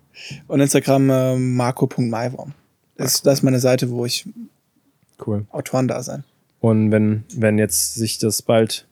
[0.46, 2.52] Und Instagram äh, marco.maiworm.
[2.96, 4.28] Das, das ist meine Seite, wo ich
[5.26, 5.46] Cool.
[5.50, 6.24] Autoren da sein.
[6.60, 8.86] Und wenn, wenn jetzt sich das bald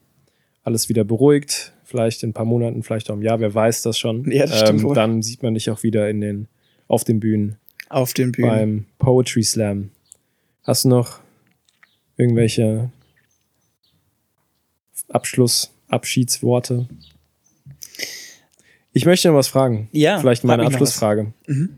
[0.67, 3.97] alles wieder beruhigt, vielleicht in ein paar Monaten, vielleicht auch im Jahr, wer weiß das
[3.99, 4.95] schon, ähm, Ja, das wohl.
[4.97, 6.49] dann sieht man dich auch wieder in den,
[6.89, 7.57] auf den Bühnen
[7.89, 8.51] Auf den Bühnen.
[8.51, 9.91] beim Poetry Slam.
[10.65, 11.21] Hast du noch
[12.17, 12.91] irgendwelche
[15.09, 16.89] Abschluss, Abschiedsworte?
[18.93, 19.89] Ich möchte noch was fragen.
[19.93, 21.33] Ja, Vielleicht meine Abschlussfrage.
[21.47, 21.77] Mhm.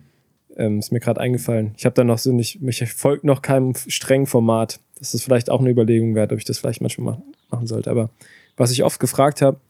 [0.56, 1.74] Ähm, ist mir gerade eingefallen.
[1.76, 4.80] Ich habe da noch so nicht, mich folgt noch keinem strengen Format.
[4.98, 7.90] Das ist vielleicht auch eine Überlegung wert, ob ich das vielleicht manchmal mach, machen sollte.
[7.90, 8.10] Aber
[8.58, 9.60] was ich oft gefragt habe,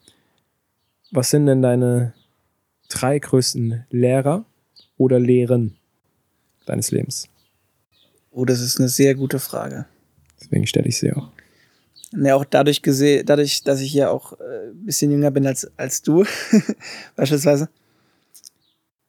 [1.11, 2.13] was sind denn deine
[2.89, 4.45] drei größten Lehrer
[4.97, 5.77] oder Lehren
[6.65, 7.29] deines Lebens?
[8.31, 9.85] Oh, das ist eine sehr gute Frage.
[10.39, 11.29] Deswegen stelle ich sie auch.
[12.11, 15.69] Ne, auch dadurch gesehen, dadurch, dass ich ja auch äh, ein bisschen jünger bin als,
[15.77, 16.25] als du,
[17.15, 17.69] beispielsweise.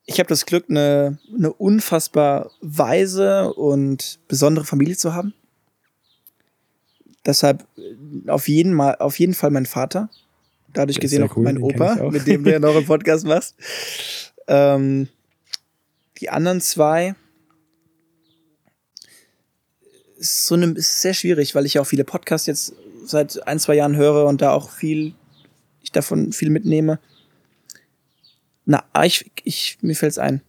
[0.05, 5.33] Ich habe das Glück, eine, eine unfassbar weise und besondere Familie zu haben.
[7.27, 10.09] Deshalb äh, auf jeden, Mal, auf jeden Fall mein Vater.
[10.73, 12.13] Dadurch gesehen auch cool, mein Opa, auch.
[12.13, 13.57] mit dem du ja noch einen Podcast machst.
[14.47, 15.09] Ähm,
[16.19, 17.15] die anderen zwei
[20.17, 23.59] ist so eine, ist sehr schwierig, weil ich ja auch viele Podcasts jetzt seit ein,
[23.59, 25.15] zwei Jahren höre und da auch viel,
[25.83, 27.01] ich davon viel mitnehme.
[28.67, 30.43] Na, ah, ich, ich, mir fällt's ein.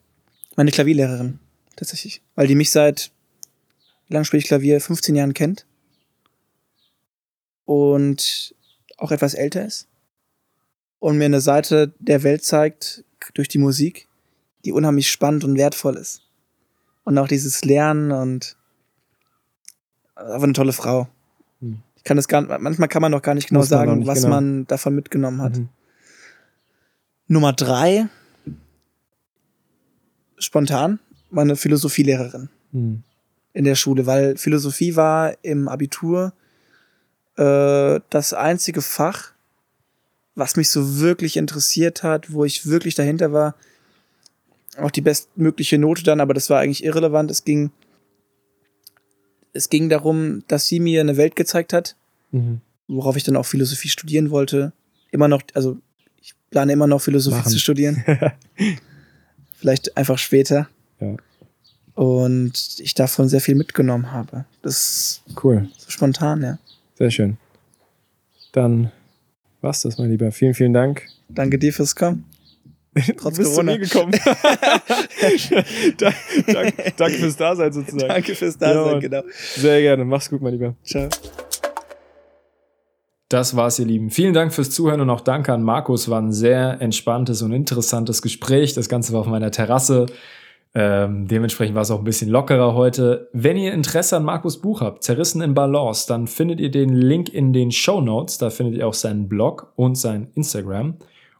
[0.55, 1.39] Meine Klavierlehrerin,
[1.75, 2.21] tatsächlich.
[2.35, 3.11] Weil die mich seit,
[4.07, 4.81] wie lange spiele ich Klavier?
[4.81, 5.65] 15 Jahren kennt.
[7.71, 8.53] Und
[8.97, 9.87] auch etwas älter ist.
[10.99, 14.09] Und mir eine Seite der Welt zeigt, durch die Musik,
[14.65, 16.21] die unheimlich spannend und wertvoll ist.
[17.05, 18.57] Und auch dieses Lernen und
[20.15, 21.07] einfach eine tolle Frau.
[21.61, 21.79] Hm.
[21.95, 24.35] Ich kann das gar manchmal kann man noch gar nicht genau sagen, nicht, was genau.
[24.35, 25.57] man davon mitgenommen hat.
[25.57, 25.69] Mhm.
[27.27, 28.09] Nummer drei,
[30.37, 30.99] spontan,
[31.29, 33.03] meine Philosophielehrerin Mhm.
[33.53, 36.33] in der Schule, weil Philosophie war im Abitur
[37.37, 39.31] äh, das einzige Fach,
[40.35, 43.55] was mich so wirklich interessiert hat, wo ich wirklich dahinter war.
[44.77, 47.29] Auch die bestmögliche Note dann, aber das war eigentlich irrelevant.
[47.29, 47.71] Es ging,
[49.53, 51.95] es ging darum, dass sie mir eine Welt gezeigt hat,
[52.31, 52.61] Mhm.
[52.87, 54.71] worauf ich dann auch Philosophie studieren wollte.
[55.11, 55.77] Immer noch, also
[56.21, 57.51] ich plane immer noch Philosophie Machen.
[57.51, 58.03] zu studieren.
[59.53, 60.69] Vielleicht einfach später.
[61.01, 61.17] Ja.
[61.95, 64.45] Und ich davon sehr viel mitgenommen habe.
[64.61, 65.67] Das Cool.
[65.71, 66.57] ist so spontan, ja.
[67.01, 67.37] Sehr schön.
[68.51, 68.91] Dann
[69.61, 70.31] war's das, mein Lieber.
[70.31, 71.07] Vielen, vielen Dank.
[71.29, 72.25] Danke dir fürs Kommen.
[73.17, 73.73] Trotz du bist Corona.
[73.73, 74.11] zu mir gekommen.
[75.97, 78.07] danke, danke, fürs Dasein sozusagen.
[78.07, 78.99] Danke fürs Ja, Dasein, Mann.
[78.99, 79.23] genau.
[79.55, 80.05] Sehr gerne.
[80.05, 80.75] Mach's gut, mein Lieber.
[80.83, 81.09] Ciao.
[83.29, 84.11] Das war's, ihr Lieben.
[84.11, 86.07] Vielen Dank fürs Zuhören und auch danke an Markus.
[86.07, 88.75] War ein sehr entspanntes und interessantes Gespräch.
[88.75, 90.05] Das Ganze war auf meiner Terrasse.
[90.73, 93.29] Ähm, dementsprechend war es auch ein bisschen lockerer heute.
[93.33, 97.29] Wenn ihr Interesse an Markus Buch habt, Zerrissen in Balance, dann findet ihr den Link
[97.29, 98.37] in den Show Notes.
[98.37, 100.95] Da findet ihr auch seinen Blog und sein Instagram.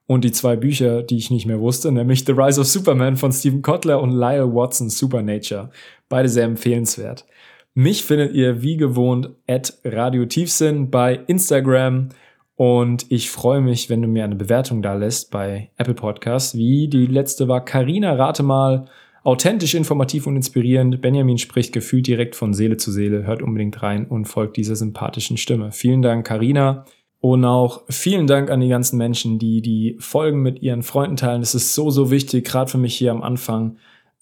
[0.06, 3.32] Und die zwei Bücher, die ich nicht mehr wusste, nämlich The Rise of Superman von
[3.32, 5.70] Stephen Kotler und Lyle Watson Supernature.
[6.10, 7.26] Beide sehr empfehlenswert.
[7.74, 12.10] Mich findet ihr wie gewohnt at Radio Tiefsinn bei Instagram
[12.56, 16.90] und ich freue mich, wenn du mir eine Bewertung da lässt bei Apple Podcasts, wie
[16.90, 17.64] die letzte war.
[17.64, 18.90] Carina, rate mal,
[19.24, 21.01] authentisch, informativ und inspirierend.
[21.01, 23.26] Benjamin spricht gefühlt direkt von Seele zu Seele.
[23.26, 25.72] Hört unbedingt rein und folgt dieser sympathischen Stimme.
[25.72, 26.86] Vielen Dank, Carina.
[27.19, 31.41] Und auch vielen Dank an die ganzen Menschen, die die Folgen mit ihren Freunden teilen.
[31.41, 33.78] Das ist so, so wichtig, gerade für mich hier am Anfang.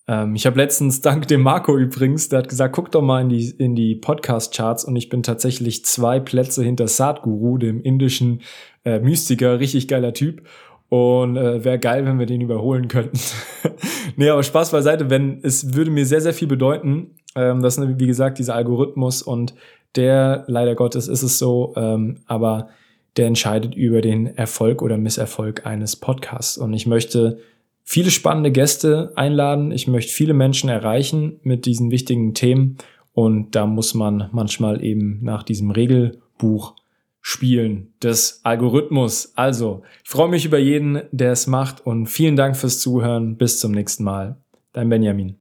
[0.05, 3.29] Ähm, ich habe letztens, dank dem Marco übrigens, der hat gesagt, guck doch mal in
[3.29, 8.41] die, in die Podcast-Charts und ich bin tatsächlich zwei Plätze hinter Sadhguru, dem indischen
[8.83, 10.41] äh, Mystiker, richtig geiler Typ.
[10.89, 13.19] Und äh, wäre geil, wenn wir den überholen könnten.
[14.15, 17.11] nee, aber Spaß beiseite, wenn es würde mir sehr, sehr viel bedeuten.
[17.35, 19.53] Ähm, das ist, wie gesagt, dieser Algorithmus und
[19.95, 22.69] der, leider Gottes ist es so, ähm, aber
[23.17, 26.57] der entscheidet über den Erfolg oder Misserfolg eines Podcasts.
[26.57, 27.39] Und ich möchte
[27.83, 29.71] viele spannende Gäste einladen.
[29.71, 32.77] Ich möchte viele Menschen erreichen mit diesen wichtigen Themen.
[33.13, 36.75] Und da muss man manchmal eben nach diesem Regelbuch
[37.22, 39.34] spielen des Algorithmus.
[39.36, 43.38] Also, ich freue mich über jeden, der es macht und vielen Dank fürs Zuhören.
[43.38, 44.41] Bis zum nächsten Mal.
[44.74, 45.39] Dein Benjamin.